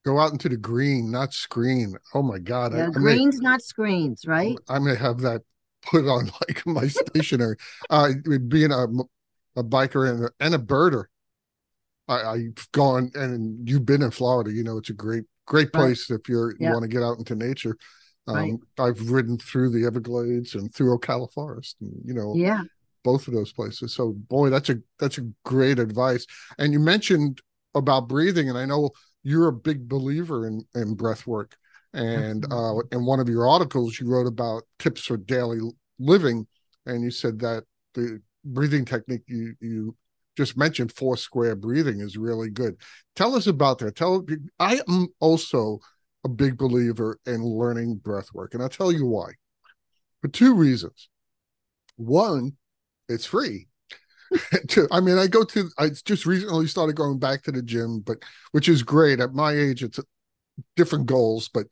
go 0.08 0.18
out 0.18 0.32
into 0.32 0.48
the 0.48 0.56
green, 0.56 1.10
not 1.10 1.34
screen. 1.34 1.94
Oh 2.14 2.22
my 2.22 2.38
God. 2.38 2.74
Yeah, 2.74 2.88
I, 2.88 2.90
greens, 2.90 3.40
may, 3.40 3.48
not 3.48 3.62
screens, 3.62 4.24
right? 4.26 4.56
I 4.68 4.78
may 4.78 4.94
have 4.94 5.20
that 5.20 5.42
put 5.82 6.06
on 6.06 6.30
like 6.48 6.66
my 6.66 6.88
stationery. 6.88 7.56
uh, 7.90 8.12
being 8.48 8.72
a, 8.72 8.84
a 9.56 9.64
biker 9.64 10.10
and 10.10 10.24
a, 10.24 10.30
and 10.40 10.54
a 10.54 10.58
birder, 10.58 11.04
I, 12.08 12.22
I've 12.22 12.72
gone 12.72 13.10
and 13.14 13.68
you've 13.68 13.84
been 13.84 14.02
in 14.02 14.10
Florida, 14.10 14.50
you 14.50 14.64
know, 14.64 14.78
it's 14.78 14.90
a 14.90 14.94
great, 14.94 15.24
great 15.46 15.72
place 15.72 16.10
right. 16.10 16.18
if 16.18 16.28
you're, 16.28 16.54
you 16.58 16.70
want 16.70 16.82
to 16.82 16.88
get 16.88 17.02
out 17.02 17.18
into 17.18 17.34
nature. 17.34 17.76
Um, 18.26 18.36
right. 18.36 18.54
I've 18.78 19.10
ridden 19.10 19.38
through 19.38 19.70
the 19.70 19.86
Everglades 19.86 20.54
and 20.54 20.72
through 20.74 20.98
Ocala 20.98 21.32
Forest, 21.32 21.76
and, 21.80 21.94
you 22.04 22.12
know, 22.12 22.34
yeah, 22.36 22.62
both 23.02 23.26
of 23.26 23.32
those 23.32 23.54
places. 23.54 23.94
So, 23.94 24.12
boy, 24.12 24.50
that's 24.50 24.68
a 24.68 24.80
that's 24.98 25.16
a 25.16 25.26
great 25.46 25.78
advice. 25.78 26.26
And 26.58 26.74
you 26.74 26.78
mentioned 26.78 27.40
about 27.74 28.06
breathing, 28.06 28.50
and 28.50 28.58
I 28.58 28.66
know 28.66 28.90
you're 29.28 29.48
a 29.48 29.52
big 29.52 29.88
believer 29.88 30.46
in 30.46 30.64
in 30.74 30.94
breath 30.94 31.26
work. 31.26 31.56
And 31.92 32.44
uh, 32.50 32.74
in 32.92 33.04
one 33.04 33.20
of 33.20 33.28
your 33.28 33.48
articles 33.48 33.98
you 33.98 34.08
wrote 34.08 34.26
about 34.26 34.62
tips 34.78 35.04
for 35.04 35.16
daily 35.16 35.58
living. 35.98 36.46
And 36.86 37.02
you 37.02 37.10
said 37.10 37.38
that 37.40 37.64
the 37.94 38.20
breathing 38.44 38.84
technique 38.84 39.22
you 39.26 39.54
you 39.60 39.96
just 40.36 40.56
mentioned 40.56 40.92
four 40.92 41.16
square 41.16 41.56
breathing 41.56 42.00
is 42.00 42.16
really 42.16 42.48
good. 42.48 42.76
Tell 43.16 43.34
us 43.34 43.46
about 43.46 43.78
that. 43.78 43.96
Tell 43.96 44.24
i 44.58 44.80
am 44.88 45.08
also 45.20 45.78
a 46.24 46.28
big 46.28 46.56
believer 46.56 47.18
in 47.26 47.44
learning 47.44 47.96
breath 47.96 48.30
work 48.34 48.54
and 48.54 48.62
i'll 48.62 48.68
tell 48.68 48.92
you 48.92 49.06
why. 49.06 49.32
For 50.22 50.28
two 50.28 50.54
reasons. 50.54 51.08
One 51.96 52.56
it's 53.08 53.26
free 53.26 53.68
to, 54.68 54.88
I 54.90 55.00
mean, 55.00 55.18
I 55.18 55.26
go 55.26 55.44
to, 55.44 55.70
I 55.78 55.90
just 55.90 56.26
recently 56.26 56.66
started 56.66 56.96
going 56.96 57.18
back 57.18 57.42
to 57.44 57.52
the 57.52 57.62
gym, 57.62 58.00
but 58.00 58.18
which 58.52 58.68
is 58.68 58.82
great. 58.82 59.20
At 59.20 59.34
my 59.34 59.52
age, 59.52 59.82
it's 59.82 60.00
different 60.76 61.06
goals, 61.06 61.48
but 61.48 61.66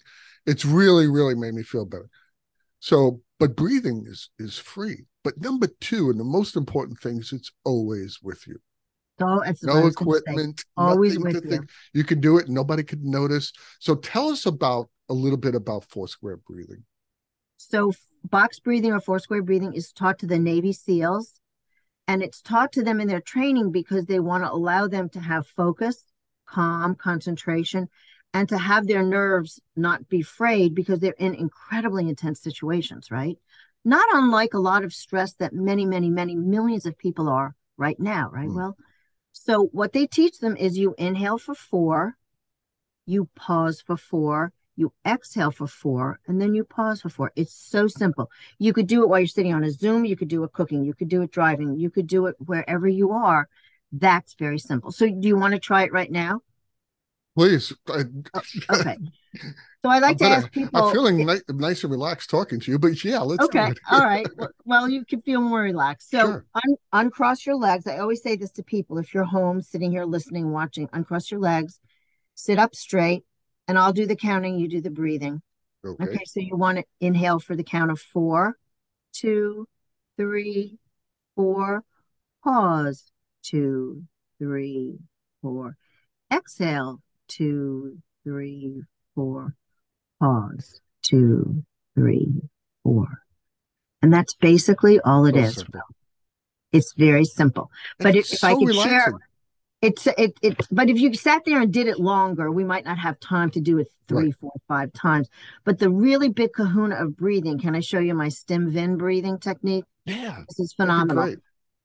it's 0.47 0.65
really, 0.65 1.07
really 1.09 1.35
made 1.35 1.55
me 1.55 1.63
feel 1.63 1.85
better. 1.85 2.09
So, 2.81 3.21
but 3.39 3.57
breathing 3.57 4.05
is 4.07 4.31
is 4.39 4.59
free. 4.59 5.05
But 5.25 5.41
number 5.41 5.69
two, 5.81 6.11
and 6.11 6.21
the 6.21 6.25
most 6.25 6.57
important 6.57 7.01
thing 7.01 7.19
is 7.19 7.33
it's 7.33 7.51
always 7.65 8.21
with 8.23 8.47
you. 8.47 8.59
Oh, 9.21 9.43
no 9.63 9.87
equipment, 9.87 10.65
always 10.77 11.19
with 11.19 11.35
you. 11.35 11.51
Think. 11.51 11.71
You 11.95 12.05
can 12.05 12.21
do 12.21 12.39
it; 12.39 12.49
nobody 12.49 12.83
could 12.83 13.05
notice. 13.05 13.53
So, 13.81 13.97
tell 13.97 14.29
us 14.29 14.47
about 14.47 14.89
a 15.09 15.15
little 15.15 15.39
bit 15.39 15.55
about 15.55 15.85
four 15.85 16.07
square 16.07 16.37
breathing. 16.37 16.85
So, 17.57 17.93
box 18.25 18.61
breathing 18.61 18.93
or 18.93 19.01
four 19.01 19.19
square 19.19 19.43
breathing 19.43 19.73
is 19.73 19.91
taught 19.93 20.19
to 20.21 20.27
the 20.27 20.39
Navy 20.39 20.73
SEALs 20.73 21.41
and 22.09 22.23
it's 22.23 22.41
taught 22.41 22.73
to 22.73 22.83
them 22.83 23.01
in 23.01 23.09
their 23.09 23.21
training 23.21 23.73
because 23.73 24.07
they 24.07 24.21
want 24.21 24.45
to 24.45 24.53
allow 24.53 24.87
them 24.87 25.09
to 25.11 25.21
have 25.21 25.47
focus, 25.47 26.07
calm, 26.47 26.95
concentration, 26.95 27.89
and 28.33 28.49
to 28.49 28.59
have 28.59 28.87
their 28.87 29.03
nerves 29.03 29.61
not 29.75 30.09
be 30.09 30.23
frayed 30.23 30.75
because 30.75 31.01
they're 31.01 31.15
in 31.19 31.35
incredibly 31.35 32.09
intense 32.09 32.41
situations, 32.41 33.11
right? 33.11 33.39
Not 33.85 34.07
unlike 34.13 34.55
a 34.55 34.59
lot 34.59 34.85
of 34.85 34.93
stress 34.93 35.35
that 35.35 35.53
many, 35.53 35.87
many, 35.87 36.11
many 36.11 36.35
millions 36.35 36.87
of 36.87 36.99
people 36.99 37.29
are 37.29 37.55
right 37.77 37.99
now, 37.99 38.31
right? 38.33 38.49
Mm. 38.49 38.57
Well, 38.57 38.77
so 39.33 39.65
what 39.73 39.93
they 39.93 40.07
teach 40.07 40.39
them 40.39 40.57
is 40.57 40.79
you 40.79 40.95
inhale 40.99 41.39
for 41.39 41.55
four, 41.55 42.17
you 43.07 43.29
pause 43.35 43.81
for 43.81 43.97
four, 43.97 44.53
you 44.77 44.93
exhale 45.07 45.51
for 45.51 45.67
four, 45.67 46.21
and 46.27 46.41
then 46.41 46.55
you 46.55 46.63
pause 46.63 47.01
for 47.01 47.09
four. 47.09 47.33
It's 47.35 47.55
so 47.55 47.89
simple. 47.89 48.31
You 48.59 48.73
could 48.73 48.87
do 48.87 49.03
it 49.03 49.09
while 49.09 49.21
you're 49.21 49.27
sitting 49.27 49.55
on 49.55 49.65
a 49.65 49.71
Zoom. 49.71 50.05
You 50.05 50.17
could 50.17 50.29
do 50.29 50.45
it 50.45 50.53
cooking. 50.53 50.85
You 50.85 50.95
could 50.95 51.09
do 51.09 51.23
it 51.23 51.31
driving. 51.31 51.77
You 51.77 51.91
could 51.91 52.07
do 52.07 52.27
it 52.27 52.37
wherever 52.39 52.87
you 52.87 53.13
are. 53.13 53.49
That's 53.91 54.35
very 54.35 54.59
simple. 54.59 54.93
So, 54.93 55.07
do 55.07 55.27
you 55.27 55.37
want 55.37 55.55
to 55.55 55.61
try 55.61 55.85
it 55.85 55.93
right 55.93 56.11
now? 56.11 56.43
Please. 57.37 57.73
I, 57.89 58.03
oh, 58.35 58.41
okay. 58.71 58.97
So 59.85 59.91
I 59.91 59.99
like 60.01 60.19
to 60.19 60.25
ask 60.25 60.51
people. 60.51 60.83
I'm 60.83 60.93
feeling 60.93 61.19
ni- 61.19 61.41
nice 61.49 61.85
and 61.85 61.93
relaxed 61.93 62.29
talking 62.29 62.59
to 62.61 62.71
you, 62.71 62.79
but 62.79 63.05
yeah, 63.05 63.21
let's. 63.21 63.45
Okay. 63.45 63.73
All 63.91 64.01
right. 64.05 64.27
Well, 64.65 64.89
you 64.89 65.05
can 65.05 65.23
feel 65.23 65.41
more 65.41 65.61
relaxed. 65.61 66.11
So 66.11 66.19
sure. 66.19 66.47
un- 66.55 66.77
uncross 66.93 67.47
your 67.47 67.57
legs. 67.57 67.87
I 67.87 67.99
always 67.99 68.23
say 68.23 68.37
this 68.37 68.51
to 68.53 68.63
people: 68.63 68.99
if 68.99 69.15
you're 69.15 69.25
home, 69.25 69.63
sitting 69.63 69.93
here, 69.93 70.05
listening, 70.05 70.51
watching, 70.51 70.89
uncross 70.93 71.31
your 71.31 71.41
legs, 71.41 71.79
sit 72.35 72.59
up 72.59 72.75
straight, 72.75 73.25
and 73.69 73.79
I'll 73.79 73.93
do 73.93 74.07
the 74.07 74.17
counting, 74.17 74.59
you 74.59 74.69
do 74.69 74.81
the 74.81 74.91
breathing. 74.91 75.43
Okay. 75.85 76.05
okay. 76.05 76.25
so 76.25 76.41
you 76.41 76.57
want 76.57 76.79
to 76.79 76.85
inhale 77.01 77.39
for 77.39 77.55
the 77.55 77.63
count 77.63 77.91
of 77.91 78.01
four, 78.01 78.57
two, 79.13 79.69
three, 80.17 80.79
four. 81.35 81.83
Pause, 82.43 83.11
two, 83.43 84.05
three, 84.39 84.99
four. 85.43 85.77
Exhale, 86.33 87.01
two, 87.29 87.99
three, 88.25 88.83
four. 89.15 89.55
Pause, 90.21 90.81
two, 91.03 91.65
three, 91.95 92.43
four. 92.83 93.07
And 94.03 94.13
that's 94.13 94.35
basically 94.35 95.01
all 95.01 95.27
it 95.27 95.37
is. 95.37 95.65
It's 96.73 96.93
very 96.97 97.25
simple. 97.25 97.71
but 97.99 98.15
if, 98.15 98.27
so 98.27 98.49
I 98.49 98.55
could 98.55 98.69
relaxing. 98.69 98.93
share 98.93 99.13
it's 99.83 100.07
it 100.07 100.39
it 100.43 100.57
but 100.71 100.89
if 100.89 100.99
you 100.99 101.13
sat 101.15 101.45
there 101.45 101.61
and 101.61 101.73
did 101.73 101.87
it 101.87 102.01
longer 102.01 102.51
we 102.51 102.65
might 102.65 102.85
not 102.85 102.99
have 102.99 103.21
time 103.21 103.51
to 103.51 103.61
do 103.61 103.79
it 103.79 103.89
three 104.09 104.27
right. 104.27 104.35
four 104.41 104.53
five 104.69 104.93
times. 104.93 105.29
But 105.65 105.79
the 105.79 105.91
really 105.91 106.29
big 106.29 106.53
kahuna 106.53 106.97
of 106.97 107.17
breathing 107.17 107.59
can 107.59 107.75
i 107.75 107.81
show 107.81 107.99
you 107.99 108.15
my 108.15 108.29
stim 108.29 108.71
vin 108.71 108.97
breathing 108.97 109.39
technique? 109.39 109.85
Yeah. 110.05 110.39
This 110.49 110.61
is 110.61 110.73
phenomenal. 110.73 111.37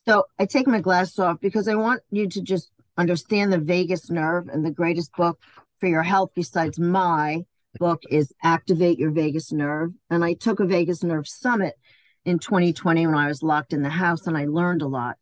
so 0.08 0.25
i 0.39 0.45
take 0.45 0.67
my 0.67 0.80
glasses 0.80 1.19
off 1.19 1.39
because 1.41 1.67
i 1.67 1.75
want 1.75 2.01
you 2.12 2.27
to 2.30 2.41
just 2.41 2.71
understand 2.97 3.51
the 3.51 3.58
vagus 3.60 4.10
nerve 4.10 4.47
and 4.47 4.65
the 4.65 4.71
greatest 4.71 5.12
book 5.15 5.39
for 5.80 5.88
your 5.88 6.04
health 6.04 6.32
besides 6.36 6.80
my 6.80 7.43
book 7.80 8.01
is 8.10 8.34
activate 8.43 8.99
your 8.99 9.12
vagus 9.12 9.51
nerve. 9.51 9.91
And 10.10 10.23
i 10.23 10.34
took 10.34 10.60
a 10.60 10.65
vagus 10.65 11.04
nerve 11.04 11.27
summit 11.27 11.75
in 12.23 12.39
2020 12.39 13.08
when 13.08 13.15
i 13.15 13.27
was 13.27 13.43
locked 13.43 13.73
in 13.73 13.82
the 13.82 13.89
house 13.89 14.27
and 14.27 14.38
i 14.38 14.45
learned 14.45 14.82
a 14.82 14.88
lot. 14.88 15.17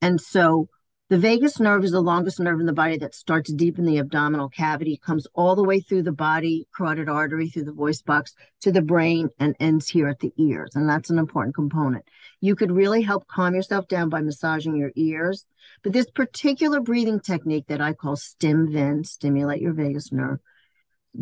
And 0.00 0.20
so 0.20 0.68
the 1.08 1.18
vagus 1.18 1.60
nerve 1.60 1.84
is 1.84 1.92
the 1.92 2.00
longest 2.00 2.40
nerve 2.40 2.58
in 2.58 2.66
the 2.66 2.72
body 2.72 2.98
that 2.98 3.14
starts 3.14 3.52
deep 3.52 3.78
in 3.78 3.84
the 3.84 3.98
abdominal 3.98 4.48
cavity, 4.48 4.96
comes 4.96 5.24
all 5.34 5.54
the 5.54 5.62
way 5.62 5.78
through 5.78 6.02
the 6.02 6.10
body, 6.10 6.66
carotid 6.76 7.08
artery, 7.08 7.48
through 7.48 7.62
the 7.62 7.72
voice 7.72 8.02
box 8.02 8.34
to 8.62 8.72
the 8.72 8.82
brain, 8.82 9.28
and 9.38 9.54
ends 9.60 9.88
here 9.88 10.08
at 10.08 10.18
the 10.18 10.32
ears. 10.36 10.72
And 10.74 10.88
that's 10.88 11.08
an 11.08 11.20
important 11.20 11.54
component. 11.54 12.04
You 12.40 12.56
could 12.56 12.72
really 12.72 13.02
help 13.02 13.28
calm 13.28 13.54
yourself 13.54 13.86
down 13.86 14.08
by 14.08 14.20
massaging 14.20 14.74
your 14.76 14.90
ears. 14.96 15.46
But 15.84 15.92
this 15.92 16.10
particular 16.10 16.80
breathing 16.80 17.20
technique 17.20 17.66
that 17.68 17.80
I 17.80 17.92
call 17.92 18.16
stim 18.16 18.72
vin, 18.72 19.04
stimulate 19.04 19.62
your 19.62 19.74
vagus 19.74 20.10
nerve, 20.10 20.40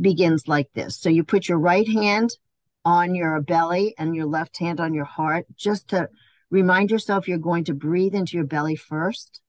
begins 0.00 0.48
like 0.48 0.70
this. 0.72 0.98
So 0.98 1.10
you 1.10 1.24
put 1.24 1.46
your 1.46 1.58
right 1.58 1.86
hand 1.86 2.30
on 2.86 3.14
your 3.14 3.38
belly 3.42 3.94
and 3.98 4.16
your 4.16 4.26
left 4.26 4.58
hand 4.58 4.80
on 4.80 4.94
your 4.94 5.04
heart, 5.04 5.44
just 5.56 5.88
to 5.88 6.08
remind 6.50 6.90
yourself 6.90 7.28
you're 7.28 7.36
going 7.36 7.64
to 7.64 7.74
breathe 7.74 8.14
into 8.14 8.38
your 8.38 8.46
belly 8.46 8.76
first 8.76 9.42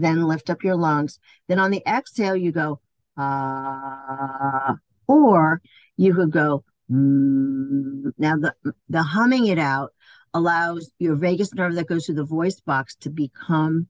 then 0.00 0.22
lift 0.22 0.50
up 0.50 0.62
your 0.62 0.76
lungs. 0.76 1.18
Then 1.48 1.58
on 1.58 1.70
the 1.70 1.82
exhale, 1.86 2.36
you 2.36 2.52
go 2.52 2.80
ah, 3.16 4.76
or 5.06 5.60
you 5.96 6.14
could 6.14 6.30
go. 6.30 6.64
Mm. 6.90 8.12
Now 8.18 8.36
the 8.36 8.54
the 8.88 9.02
humming 9.02 9.46
it 9.46 9.58
out 9.58 9.92
allows 10.34 10.90
your 10.98 11.16
vagus 11.16 11.52
nerve 11.54 11.74
that 11.74 11.88
goes 11.88 12.06
through 12.06 12.14
the 12.16 12.24
voice 12.24 12.60
box 12.60 12.94
to 12.96 13.10
become 13.10 13.88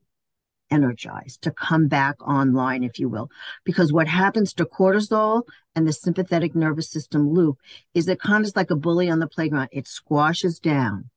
energized, 0.73 1.41
to 1.43 1.51
come 1.51 1.87
back 1.87 2.15
online, 2.27 2.83
if 2.83 2.99
you 2.99 3.07
will. 3.07 3.29
Because 3.63 3.93
what 3.93 4.07
happens 4.07 4.53
to 4.53 4.65
cortisol 4.65 5.43
and 5.75 5.87
the 5.87 5.93
sympathetic 5.93 6.55
nervous 6.55 6.89
system 6.89 7.29
loop 7.29 7.59
is 7.93 8.07
it 8.07 8.19
kind 8.19 8.45
of 8.45 8.55
like 8.55 8.71
a 8.71 8.75
bully 8.75 9.09
on 9.09 9.19
the 9.19 9.27
playground. 9.27 9.69
It 9.71 9.87
squashes 9.87 10.59
down 10.59 11.09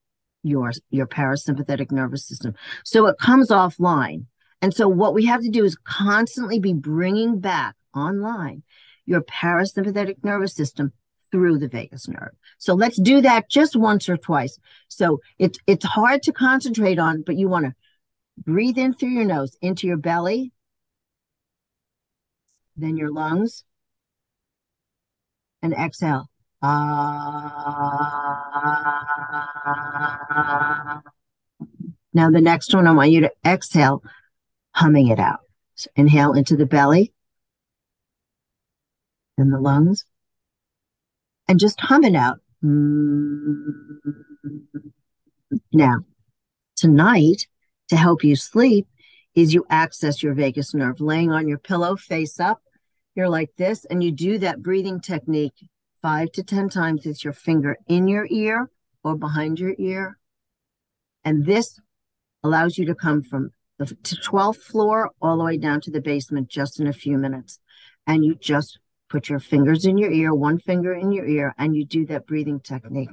your 0.43 0.73
your 0.91 1.07
parasympathetic 1.07 1.91
nervous 1.91 2.27
system. 2.27 2.55
So 2.85 3.07
it 3.07 3.19
comes 3.19 3.51
offline. 3.51 4.27
And 4.63 4.75
so 4.75 4.89
what 4.89 5.15
we 5.15 5.27
have 5.27 5.43
to 5.43 5.51
do 5.51 5.65
is 5.65 5.77
constantly 5.85 6.59
be 6.59 6.73
bringing 6.73 7.41
back 7.41 7.75
online 7.95 8.63
your 9.05 9.23
parasympathetic 9.23 10.25
nervous 10.25 10.55
system 10.55 10.93
through 11.31 11.59
the 11.59 11.69
vagus 11.69 12.09
nerve. 12.09 12.33
So 12.59 12.75
let's 12.75 13.01
do 13.01 13.21
that 13.21 13.49
just 13.51 13.77
once 13.77 14.09
or 14.09 14.17
twice. 14.17 14.59
So 14.89 15.21
it's 15.39 15.59
it's 15.67 15.85
hard 15.85 16.23
to 16.25 16.33
concentrate 16.33 16.99
on, 16.99 17.23
but 17.23 17.37
you 17.37 17.49
want 17.49 17.67
to 17.67 17.75
breathe 18.39 18.79
in 18.79 18.95
through 18.95 19.11
your 19.11 19.25
nose 19.25 19.57
into 19.61 19.87
your 19.87 19.97
belly, 19.97 20.53
then 22.77 22.97
your 22.97 23.13
lungs, 23.13 23.65
and 25.63 25.73
exhale. 25.75 26.29
Ah. 26.63 27.77
Now 32.13 32.31
the 32.31 32.41
next 32.41 32.75
one, 32.75 32.87
I 32.87 32.93
want 32.93 33.11
you 33.11 33.21
to 33.21 33.31
exhale, 33.45 34.03
humming 34.77 35.09
it 35.09 35.19
out. 35.19 35.41
So 35.75 35.91
inhale 35.97 36.33
into 36.33 36.57
the 36.57 36.67
belly, 36.67 37.13
and 39.37 39.53
the 39.53 39.59
lungs, 39.59 40.05
and 41.49 41.59
just 41.59 41.81
hum 41.81 42.05
it 42.05 42.15
out. 42.15 42.39
Now, 45.73 45.97
tonight, 46.77 47.47
to 47.89 47.97
help 47.97 48.23
you 48.25 48.37
sleep, 48.37 48.87
is 49.35 49.53
you 49.53 49.67
access 49.69 50.23
your 50.23 50.35
vagus 50.35 50.73
nerve 50.75 51.01
laying 51.01 51.31
on 51.31 51.49
your 51.49 51.59
pillow 51.59 51.97
face 51.97 52.41
up. 52.41 52.63
You're 53.15 53.29
like 53.29 53.51
this, 53.57 53.85
and 53.85 54.03
you 54.03 54.13
do 54.13 54.39
that 54.39 54.63
breathing 54.63 55.01
technique 55.01 55.69
five 56.01 56.33
to 56.33 56.43
10 56.43 56.69
times 56.69 57.05
with 57.05 57.25
your 57.25 57.33
finger 57.33 57.77
in 57.87 58.09
your 58.09 58.27
ear 58.31 58.71
or 59.03 59.17
behind 59.17 59.59
your 59.59 59.75
ear. 59.79 60.19
And 61.25 61.45
this 61.45 61.79
allows 62.43 62.79
you 62.79 62.87
to 62.87 62.95
come 62.95 63.23
from 63.23 63.51
the 63.79 63.87
12th 63.87 64.57
floor 64.57 65.11
all 65.21 65.39
the 65.39 65.45
way 65.45 65.59
down 65.59 65.81
to 65.83 65.91
the 65.91 66.01
basement 66.01 66.49
just 66.49 66.81
in 66.81 66.87
a 66.87 66.93
few 66.93 67.19
minutes. 67.19 67.61
And 68.07 68.25
you 68.25 68.35
just 68.35 68.79
put 69.09 69.29
your 69.29 69.39
fingers 69.41 69.85
in 69.85 69.99
your 69.99 70.11
ear, 70.11 70.35
one 70.35 70.59
finger 70.59 70.95
in 70.95 71.13
your 71.13 71.27
ear, 71.27 71.55
and 71.59 71.77
you 71.77 71.85
do 71.85 72.07
that 72.07 72.27
breathing 72.27 72.61
technique. 72.61 73.11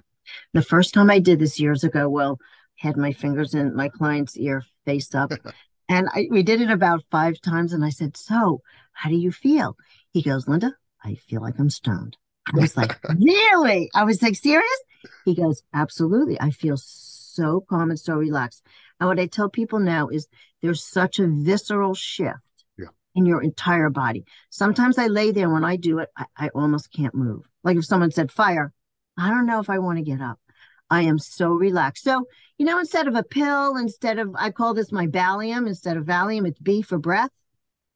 The 0.53 0.61
first 0.61 0.93
time 0.93 1.09
I 1.09 1.19
did 1.19 1.39
this 1.39 1.59
years 1.59 1.83
ago, 1.83 2.09
well, 2.09 2.39
had 2.77 2.97
my 2.97 3.11
fingers 3.11 3.53
in 3.53 3.75
my 3.75 3.89
client's 3.89 4.37
ear 4.37 4.63
face 4.85 5.13
up. 5.13 5.31
and 5.89 6.07
I, 6.13 6.27
we 6.29 6.43
did 6.43 6.61
it 6.61 6.69
about 6.69 7.03
five 7.11 7.39
times. 7.41 7.73
And 7.73 7.83
I 7.83 7.89
said, 7.89 8.17
So, 8.17 8.61
how 8.93 9.09
do 9.09 9.15
you 9.15 9.31
feel? 9.31 9.75
He 10.11 10.21
goes, 10.21 10.47
Linda, 10.47 10.73
I 11.03 11.15
feel 11.15 11.41
like 11.41 11.59
I'm 11.59 11.69
stoned. 11.69 12.17
I 12.53 12.59
was 12.59 12.77
like, 12.77 12.97
Really? 13.09 13.89
I 13.93 14.03
was 14.03 14.21
like, 14.21 14.35
Serious? 14.35 14.81
He 15.25 15.35
goes, 15.35 15.63
Absolutely. 15.73 16.39
I 16.39 16.51
feel 16.51 16.77
so 16.77 17.65
calm 17.69 17.89
and 17.89 17.99
so 17.99 18.15
relaxed. 18.15 18.63
And 19.03 19.09
what 19.09 19.19
I 19.19 19.25
tell 19.25 19.49
people 19.49 19.79
now 19.79 20.07
is 20.07 20.29
there's 20.61 20.81
such 20.81 21.19
a 21.19 21.27
visceral 21.27 21.93
shift 21.93 22.63
in 23.13 23.25
your 23.25 23.41
entire 23.41 23.89
body. 23.89 24.23
Sometimes 24.49 24.97
I 24.97 25.07
lay 25.07 25.31
there 25.31 25.49
when 25.49 25.65
I 25.65 25.75
do 25.75 25.99
it, 25.99 26.07
I, 26.15 26.25
I 26.37 26.47
almost 26.55 26.89
can't 26.93 27.13
move. 27.13 27.41
Like 27.65 27.75
if 27.75 27.83
someone 27.83 28.11
said 28.11 28.31
fire, 28.31 28.71
I 29.17 29.29
don't 29.29 29.45
know 29.45 29.59
if 29.59 29.69
I 29.69 29.79
want 29.79 29.97
to 29.97 30.05
get 30.05 30.21
up. 30.21 30.39
I 30.89 31.01
am 31.01 31.19
so 31.19 31.49
relaxed. 31.49 32.05
So, 32.05 32.29
you 32.57 32.65
know, 32.65 32.79
instead 32.79 33.09
of 33.09 33.15
a 33.15 33.23
pill, 33.23 33.75
instead 33.75 34.19
of, 34.19 34.33
I 34.39 34.51
call 34.51 34.73
this 34.73 34.93
my 34.93 35.07
Valium, 35.07 35.67
instead 35.67 35.97
of 35.97 36.05
Valium, 36.05 36.47
it's 36.47 36.61
B 36.61 36.81
for 36.81 36.97
breath. 36.97 37.31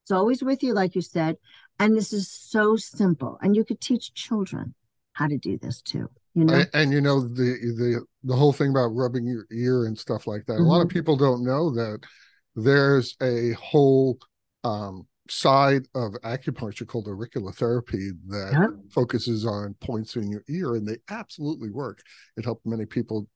It's 0.03 0.11
always 0.11 0.43
with 0.43 0.61
you, 0.61 0.73
like 0.73 0.93
you 0.93 1.01
said. 1.01 1.37
And 1.79 1.95
this 1.95 2.11
is 2.11 2.29
so 2.29 2.75
simple. 2.75 3.39
And 3.41 3.55
you 3.55 3.63
could 3.63 3.79
teach 3.79 4.13
children 4.13 4.75
how 5.13 5.27
to 5.27 5.37
do 5.37 5.57
this 5.57 5.81
too. 5.81 6.09
You 6.37 6.45
know? 6.45 6.53
And, 6.53 6.69
and 6.73 6.91
you 6.91 7.01
know, 7.01 7.21
the, 7.21 7.57
the, 7.77 8.05
the 8.23 8.35
whole 8.35 8.53
thing 8.53 8.69
about 8.69 8.89
rubbing 8.89 9.25
your 9.25 9.45
ear 9.51 9.85
and 9.85 9.97
stuff 9.97 10.27
like 10.27 10.45
that. 10.45 10.53
Mm-hmm. 10.53 10.63
A 10.63 10.67
lot 10.67 10.81
of 10.81 10.87
mm-hmm. 10.87 10.97
people 10.97 11.17
don't 11.17 11.43
know 11.43 11.71
that 11.71 11.99
there's 12.55 13.15
a 13.21 13.53
whole 13.53 14.19
um, 14.63 15.07
side 15.29 15.87
of 15.95 16.13
acupuncture 16.23 16.87
called 16.87 17.07
auricular 17.07 17.51
therapy 17.51 18.11
that 18.27 18.51
yeah. 18.53 18.67
focuses 18.91 19.45
on 19.45 19.75
points 19.81 20.15
in 20.15 20.29
your 20.29 20.43
ear, 20.47 20.75
and 20.75 20.87
they 20.87 20.97
absolutely 21.09 21.69
work. 21.69 22.01
It 22.37 22.45
helped 22.45 22.65
many 22.65 22.85
people 22.85 23.27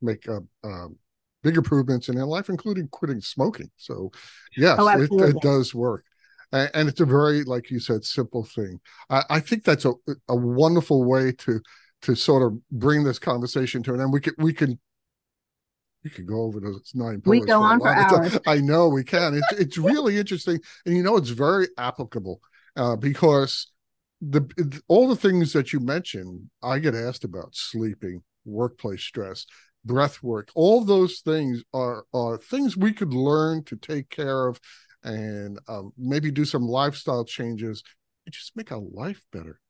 make 0.00 0.26
a, 0.26 0.40
um, 0.64 0.96
big 1.42 1.56
improvements 1.56 2.08
in 2.08 2.16
their 2.16 2.26
life, 2.26 2.48
including 2.48 2.88
quitting 2.88 3.20
smoking. 3.20 3.70
So, 3.76 4.10
yes, 4.56 4.76
oh, 4.80 4.88
it, 4.88 5.10
it, 5.12 5.40
does 5.42 5.74
work. 5.74 6.04
And, 6.52 6.70
and, 6.74 6.88
it's 6.88 7.00
a 7.00 7.04
very, 7.06 7.44
like 7.44 7.70
you 7.70 7.80
said, 7.80 8.04
simple 8.04 8.44
thing. 8.44 8.80
I, 9.10 9.22
I 9.30 9.40
think 9.40 9.62
that's 9.62 9.84
a, 9.84 9.92
a 10.28 10.34
wonderful 10.34 11.04
way 11.04 11.32
to 11.32 11.60
to 12.02 12.14
sort 12.14 12.42
of 12.42 12.58
bring 12.70 13.04
this 13.04 13.18
conversation 13.18 13.82
to 13.84 13.94
an 13.94 14.00
end. 14.00 14.12
We 14.12 14.20
can 14.20 14.34
we 14.38 14.52
can 14.52 14.78
we 16.04 16.10
could 16.10 16.26
go 16.26 16.42
over 16.42 16.60
those 16.60 16.92
nine 16.94 17.20
We 17.24 17.40
go 17.40 17.62
on 17.62 17.80
for 17.80 17.88
hours. 17.88 18.38
I 18.46 18.58
know 18.58 18.88
we 18.88 19.02
can. 19.02 19.34
It's 19.34 19.60
it's 19.60 19.78
really 19.92 20.18
interesting, 20.18 20.60
and 20.84 20.96
you 20.96 21.02
know 21.02 21.16
it's 21.16 21.30
very 21.30 21.68
applicable 21.78 22.40
uh, 22.76 22.96
because 22.96 23.72
the 24.20 24.80
all 24.88 25.08
the 25.08 25.16
things 25.16 25.52
that 25.52 25.72
you 25.72 25.80
mentioned, 25.80 26.48
I 26.62 26.78
get 26.78 26.94
asked 26.94 27.24
about 27.24 27.54
sleeping, 27.54 28.22
workplace 28.44 29.02
stress, 29.02 29.46
breath 29.84 30.22
work. 30.22 30.50
All 30.54 30.84
those 30.84 31.20
things 31.20 31.62
are 31.74 32.04
are 32.14 32.38
things 32.38 32.76
we 32.76 32.92
could 32.92 33.12
learn 33.12 33.64
to 33.64 33.76
take 33.76 34.08
care 34.08 34.46
of, 34.46 34.60
and 35.02 35.58
um, 35.68 35.92
maybe 35.98 36.30
do 36.30 36.44
some 36.44 36.62
lifestyle 36.62 37.24
changes 37.24 37.82
and 38.26 38.32
just 38.32 38.56
make 38.56 38.70
our 38.70 38.82
life 38.92 39.22
better. 39.32 39.60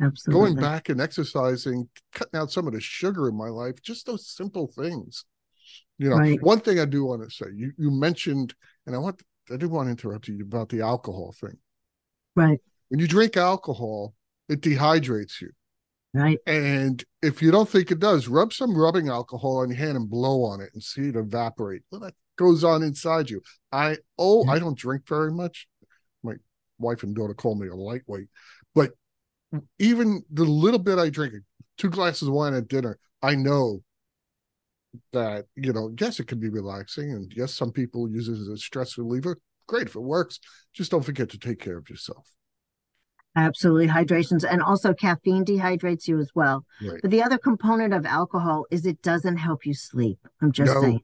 Absolutely. 0.00 0.32
Going 0.32 0.56
back 0.56 0.88
and 0.88 1.00
exercising, 1.00 1.88
cutting 2.12 2.38
out 2.38 2.50
some 2.50 2.66
of 2.66 2.72
the 2.72 2.80
sugar 2.80 3.28
in 3.28 3.36
my 3.36 3.48
life, 3.48 3.80
just 3.82 4.06
those 4.06 4.28
simple 4.28 4.66
things. 4.66 5.24
You 5.98 6.10
know, 6.10 6.16
right. 6.16 6.42
one 6.42 6.60
thing 6.60 6.78
I 6.78 6.84
do 6.84 7.04
want 7.04 7.22
to 7.22 7.30
say, 7.30 7.46
you 7.54 7.72
you 7.78 7.90
mentioned, 7.90 8.54
and 8.86 8.94
I 8.94 8.98
want 8.98 9.22
I 9.48 9.54
didn't 9.54 9.70
want 9.70 9.86
to 9.86 9.90
interrupt 9.90 10.28
you 10.28 10.42
about 10.42 10.68
the 10.68 10.82
alcohol 10.82 11.34
thing. 11.40 11.56
Right. 12.34 12.60
When 12.88 13.00
you 13.00 13.08
drink 13.08 13.36
alcohol, 13.36 14.14
it 14.48 14.60
dehydrates 14.60 15.40
you. 15.40 15.50
Right. 16.12 16.38
And 16.46 17.02
if 17.22 17.42
you 17.42 17.50
don't 17.50 17.68
think 17.68 17.90
it 17.90 17.98
does, 17.98 18.28
rub 18.28 18.52
some 18.52 18.76
rubbing 18.76 19.08
alcohol 19.08 19.58
on 19.58 19.68
your 19.68 19.78
hand 19.78 19.96
and 19.96 20.08
blow 20.08 20.44
on 20.44 20.60
it 20.60 20.70
and 20.72 20.82
see 20.82 21.08
it 21.08 21.16
evaporate. 21.16 21.82
Well, 21.90 22.00
that 22.00 22.14
goes 22.36 22.64
on 22.64 22.82
inside 22.82 23.30
you. 23.30 23.42
I 23.72 23.98
oh, 24.18 24.44
yeah. 24.44 24.52
I 24.52 24.58
don't 24.58 24.78
drink 24.78 25.08
very 25.08 25.32
much. 25.32 25.66
My 26.22 26.34
wife 26.78 27.02
and 27.02 27.14
daughter 27.14 27.34
call 27.34 27.54
me 27.54 27.68
a 27.68 27.74
lightweight, 27.74 28.28
even 29.78 30.22
the 30.32 30.44
little 30.44 30.78
bit 30.78 30.98
I 30.98 31.10
drink, 31.10 31.34
two 31.78 31.90
glasses 31.90 32.28
of 32.28 32.34
wine 32.34 32.54
at 32.54 32.68
dinner, 32.68 32.98
I 33.22 33.34
know 33.34 33.82
that, 35.12 35.46
you 35.54 35.72
know, 35.72 35.92
yes, 35.98 36.20
it 36.20 36.26
can 36.26 36.40
be 36.40 36.48
relaxing. 36.48 37.12
And 37.12 37.32
yes, 37.34 37.54
some 37.54 37.72
people 37.72 38.10
use 38.10 38.28
it 38.28 38.32
as 38.32 38.48
a 38.48 38.56
stress 38.56 38.96
reliever. 38.98 39.38
Great 39.66 39.88
if 39.88 39.96
it 39.96 40.00
works. 40.00 40.38
Just 40.72 40.90
don't 40.90 41.04
forget 41.04 41.30
to 41.30 41.38
take 41.38 41.60
care 41.60 41.76
of 41.76 41.88
yourself. 41.90 42.26
Absolutely. 43.34 43.86
Hydrations. 43.86 44.44
And 44.50 44.62
also, 44.62 44.94
caffeine 44.94 45.44
dehydrates 45.44 46.08
you 46.08 46.18
as 46.18 46.30
well. 46.34 46.64
Right. 46.82 47.00
But 47.02 47.10
the 47.10 47.22
other 47.22 47.36
component 47.36 47.92
of 47.92 48.06
alcohol 48.06 48.64
is 48.70 48.86
it 48.86 49.02
doesn't 49.02 49.36
help 49.36 49.66
you 49.66 49.74
sleep. 49.74 50.18
I'm 50.40 50.52
just 50.52 50.74
no. 50.74 50.80
saying 50.80 51.00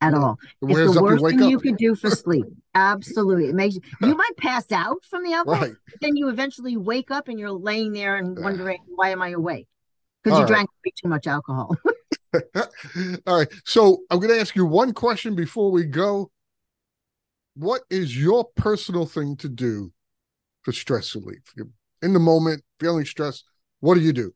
at 0.00 0.14
all. 0.14 0.38
It 0.62 0.70
it's 0.70 0.94
the 0.94 1.02
worst 1.02 1.24
thing 1.24 1.42
up. 1.42 1.50
you 1.50 1.58
could 1.58 1.76
do 1.76 1.94
for 1.94 2.10
sleep. 2.10 2.46
Absolutely. 2.74 3.46
It 3.46 3.54
makes 3.54 3.76
you, 3.76 3.80
you 4.00 4.16
might 4.16 4.36
pass 4.36 4.70
out 4.72 5.04
from 5.08 5.22
the 5.22 5.32
alcohol, 5.32 5.60
right. 5.60 5.74
but 5.90 6.00
then 6.00 6.16
you 6.16 6.28
eventually 6.28 6.76
wake 6.76 7.10
up 7.10 7.28
and 7.28 7.38
you're 7.38 7.52
laying 7.52 7.92
there 7.92 8.16
and 8.16 8.38
wondering, 8.38 8.78
why 8.88 9.10
am 9.10 9.22
I 9.22 9.30
awake? 9.30 9.68
Because 10.22 10.38
you 10.38 10.44
right. 10.44 10.48
drank 10.48 10.70
too 11.02 11.08
much 11.08 11.26
alcohol. 11.26 11.76
all 13.26 13.38
right. 13.38 13.48
So 13.64 13.98
I'm 14.10 14.18
going 14.18 14.30
to 14.30 14.40
ask 14.40 14.56
you 14.56 14.66
one 14.66 14.92
question 14.92 15.34
before 15.34 15.70
we 15.70 15.84
go. 15.84 16.30
What 17.56 17.82
is 17.88 18.20
your 18.20 18.44
personal 18.56 19.06
thing 19.06 19.36
to 19.36 19.48
do 19.48 19.92
for 20.62 20.72
stress 20.72 21.14
relief? 21.14 21.52
You're 21.56 21.68
in 22.02 22.12
the 22.12 22.18
moment, 22.18 22.64
feeling 22.80 23.04
stressed. 23.04 23.44
What 23.80 23.94
do 23.94 24.00
you 24.00 24.12
do? 24.12 24.34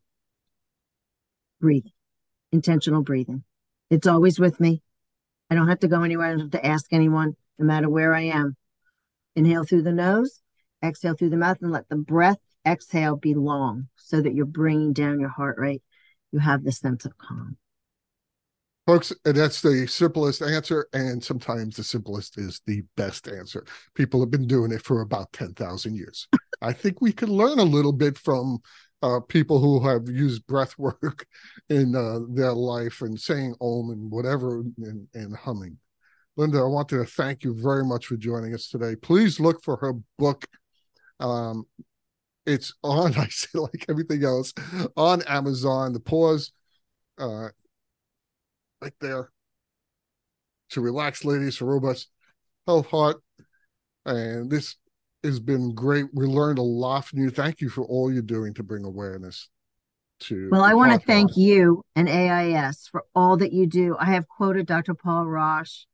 Breathe. 1.60 1.86
Intentional 2.52 3.02
breathing. 3.02 3.42
It's 3.90 4.06
always 4.06 4.38
with 4.38 4.60
me. 4.60 4.82
I 5.50 5.54
don't 5.54 5.68
have 5.68 5.80
to 5.80 5.88
go 5.88 6.02
anywhere. 6.02 6.26
I 6.26 6.30
don't 6.30 6.40
have 6.40 6.50
to 6.50 6.66
ask 6.66 6.92
anyone, 6.92 7.36
no 7.58 7.66
matter 7.66 7.88
where 7.88 8.14
I 8.14 8.22
am. 8.22 8.56
Inhale 9.36 9.64
through 9.64 9.82
the 9.82 9.92
nose, 9.92 10.42
exhale 10.84 11.14
through 11.14 11.30
the 11.30 11.36
mouth, 11.36 11.58
and 11.62 11.70
let 11.70 11.88
the 11.88 11.96
breath 11.96 12.40
exhale 12.66 13.16
be 13.16 13.34
long 13.34 13.88
so 13.96 14.20
that 14.20 14.34
you're 14.34 14.46
bringing 14.46 14.92
down 14.92 15.20
your 15.20 15.28
heart 15.28 15.58
rate. 15.58 15.82
You 16.32 16.40
have 16.40 16.64
the 16.64 16.72
sense 16.72 17.04
of 17.04 17.16
calm. 17.16 17.56
Folks, 18.86 19.12
that's 19.22 19.60
the 19.60 19.86
simplest 19.86 20.40
answer. 20.40 20.88
And 20.94 21.22
sometimes 21.22 21.76
the 21.76 21.84
simplest 21.84 22.38
is 22.38 22.62
the 22.66 22.82
best 22.96 23.28
answer. 23.28 23.66
People 23.94 24.20
have 24.20 24.30
been 24.30 24.46
doing 24.46 24.72
it 24.72 24.82
for 24.82 25.02
about 25.02 25.30
10,000 25.34 25.94
years. 25.94 26.26
I 26.62 26.72
think 26.72 27.00
we 27.00 27.12
could 27.12 27.28
learn 27.28 27.58
a 27.58 27.64
little 27.64 27.92
bit 27.92 28.16
from 28.16 28.60
uh, 29.02 29.20
people 29.20 29.60
who 29.60 29.86
have 29.86 30.08
used 30.08 30.46
breath 30.46 30.78
work 30.78 31.26
in 31.68 31.94
uh, 31.94 32.20
their 32.30 32.52
life 32.52 33.00
and 33.02 33.18
saying 33.18 33.54
om 33.60 33.90
and 33.90 34.10
whatever 34.10 34.60
and, 34.78 35.06
and 35.14 35.36
humming. 35.36 35.78
Linda, 36.36 36.58
I 36.58 36.64
wanted 36.64 36.98
to 36.98 37.04
thank 37.04 37.42
you 37.42 37.54
very 37.54 37.84
much 37.84 38.06
for 38.06 38.16
joining 38.16 38.54
us 38.54 38.68
today. 38.68 38.94
Please 38.94 39.40
look 39.40 39.62
for 39.62 39.76
her 39.76 39.94
book. 40.18 40.46
Um, 41.18 41.64
it's 42.46 42.74
on, 42.82 43.14
I 43.18 43.26
say, 43.28 43.58
like 43.58 43.86
everything 43.88 44.24
else, 44.24 44.52
on 44.96 45.22
Amazon. 45.22 45.92
The 45.92 46.00
pause 46.00 46.52
uh, 47.18 47.48
right 48.80 48.92
there 49.00 49.30
to 50.70 50.80
relax, 50.80 51.24
ladies, 51.24 51.56
for 51.56 51.66
robots, 51.66 52.08
health, 52.66 52.86
heart. 52.86 53.22
And 54.06 54.50
this 54.50 54.76
has 55.24 55.40
been 55.40 55.74
great. 55.74 56.06
We 56.12 56.26
learned 56.26 56.58
a 56.58 56.62
lot 56.62 57.04
from 57.06 57.20
you. 57.20 57.30
Thank 57.30 57.60
you 57.60 57.68
for 57.68 57.84
all 57.84 58.12
you're 58.12 58.22
doing 58.22 58.54
to 58.54 58.62
bring 58.62 58.84
awareness 58.84 59.48
to. 60.20 60.48
Well, 60.50 60.62
I 60.62 60.74
want 60.74 60.92
to 60.92 61.06
thank 61.06 61.36
you 61.36 61.82
and 61.96 62.08
AIS 62.08 62.88
for 62.90 63.04
all 63.14 63.36
that 63.38 63.52
you 63.52 63.66
do. 63.66 63.96
I 63.98 64.06
have 64.06 64.28
quoted 64.28 64.66
Dr. 64.66 64.94
Paul 64.94 65.26
Rosch, 65.26 65.84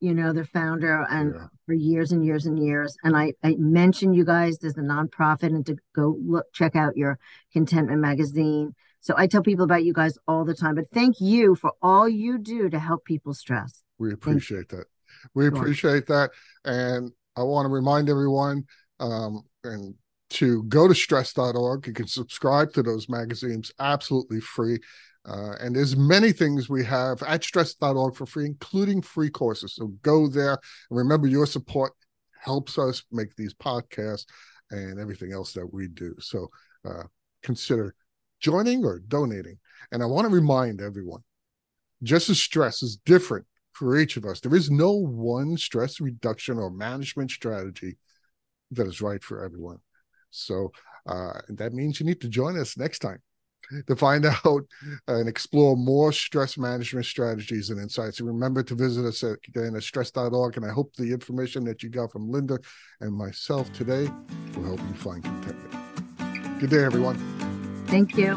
you 0.00 0.14
know, 0.14 0.32
the 0.32 0.44
founder, 0.44 1.06
and 1.08 1.34
yeah. 1.34 1.46
for 1.66 1.74
years 1.74 2.12
and 2.12 2.24
years 2.24 2.46
and 2.46 2.58
years. 2.58 2.96
And 3.02 3.16
I, 3.16 3.32
I 3.42 3.56
mentioned 3.58 4.16
you 4.16 4.24
guys 4.24 4.62
as 4.64 4.76
a 4.76 4.80
nonprofit 4.80 5.48
and 5.48 5.66
to 5.66 5.76
go 5.94 6.16
look, 6.24 6.46
check 6.52 6.76
out 6.76 6.96
your 6.96 7.18
contentment 7.52 8.00
magazine. 8.00 8.74
So 9.00 9.14
I 9.16 9.26
tell 9.26 9.42
people 9.42 9.64
about 9.64 9.84
you 9.84 9.92
guys 9.92 10.18
all 10.28 10.44
the 10.44 10.54
time. 10.54 10.74
But 10.74 10.90
thank 10.92 11.20
you 11.20 11.54
for 11.54 11.72
all 11.80 12.08
you 12.08 12.38
do 12.38 12.68
to 12.68 12.78
help 12.78 13.04
people 13.04 13.34
stress. 13.34 13.82
We 13.98 14.12
appreciate 14.12 14.68
that. 14.70 14.84
We 15.34 15.46
appreciate 15.46 16.06
that. 16.06 16.30
And 16.64 17.12
I 17.36 17.42
want 17.42 17.66
to 17.66 17.70
remind 17.70 18.08
everyone 18.08 18.64
um, 18.98 19.42
and 19.64 19.94
to 20.30 20.62
go 20.64 20.86
to 20.86 20.94
stress.org. 20.94 21.86
You 21.86 21.92
can 21.92 22.06
subscribe 22.06 22.72
to 22.74 22.82
those 22.82 23.08
magazines 23.08 23.72
absolutely 23.80 24.40
free. 24.40 24.78
Uh, 25.28 25.52
and 25.60 25.76
there's 25.76 25.96
many 25.96 26.32
things 26.32 26.68
we 26.68 26.84
have 26.84 27.22
at 27.24 27.44
stress.org 27.44 28.14
for 28.14 28.26
free, 28.26 28.46
including 28.46 29.02
free 29.02 29.30
courses. 29.30 29.74
So 29.74 29.88
go 30.02 30.28
there 30.28 30.58
and 30.90 30.98
remember 30.98 31.26
your 31.26 31.46
support 31.46 31.92
helps 32.38 32.78
us 32.78 33.02
make 33.12 33.34
these 33.36 33.52
podcasts 33.52 34.24
and 34.70 34.98
everything 34.98 35.32
else 35.32 35.52
that 35.52 35.72
we 35.72 35.88
do. 35.88 36.14
So 36.20 36.48
uh, 36.88 37.02
consider 37.42 37.94
joining 38.40 38.84
or 38.84 39.00
donating. 39.00 39.58
And 39.92 40.02
I 40.02 40.06
want 40.06 40.26
to 40.26 40.34
remind 40.34 40.80
everyone 40.80 41.22
just 42.02 42.30
as 42.30 42.40
stress 42.40 42.82
is 42.82 42.96
different 42.96 43.44
for 43.80 43.96
each 43.96 44.18
of 44.18 44.26
us, 44.26 44.40
there 44.40 44.54
is 44.54 44.70
no 44.70 44.92
one 44.92 45.56
stress 45.56 46.00
reduction 46.00 46.58
or 46.58 46.70
management 46.70 47.30
strategy 47.30 47.96
that 48.72 48.86
is 48.86 49.00
right 49.00 49.24
for 49.24 49.42
everyone. 49.42 49.78
So 50.28 50.70
uh, 51.08 51.32
that 51.48 51.72
means 51.72 51.98
you 51.98 52.04
need 52.04 52.20
to 52.20 52.28
join 52.28 52.58
us 52.58 52.76
next 52.76 52.98
time 52.98 53.22
to 53.86 53.96
find 53.96 54.26
out 54.44 54.66
and 55.08 55.26
explore 55.26 55.78
more 55.78 56.12
stress 56.12 56.58
management 56.58 57.06
strategies 57.06 57.70
and 57.70 57.80
insights. 57.80 58.20
And 58.20 58.28
remember 58.28 58.62
to 58.64 58.74
visit 58.74 59.06
us 59.06 59.24
at, 59.24 59.38
again 59.48 59.74
at 59.74 59.82
stress.org. 59.82 60.58
And 60.58 60.66
I 60.66 60.72
hope 60.72 60.94
the 60.96 61.10
information 61.10 61.64
that 61.64 61.82
you 61.82 61.88
got 61.88 62.12
from 62.12 62.30
Linda 62.30 62.58
and 63.00 63.16
myself 63.16 63.72
today 63.72 64.10
will 64.56 64.64
help 64.64 64.80
you 64.80 64.94
find 64.94 65.24
contentment. 65.24 66.60
Good 66.60 66.68
day, 66.68 66.84
everyone. 66.84 67.16
Thank 67.86 68.18
you. 68.18 68.36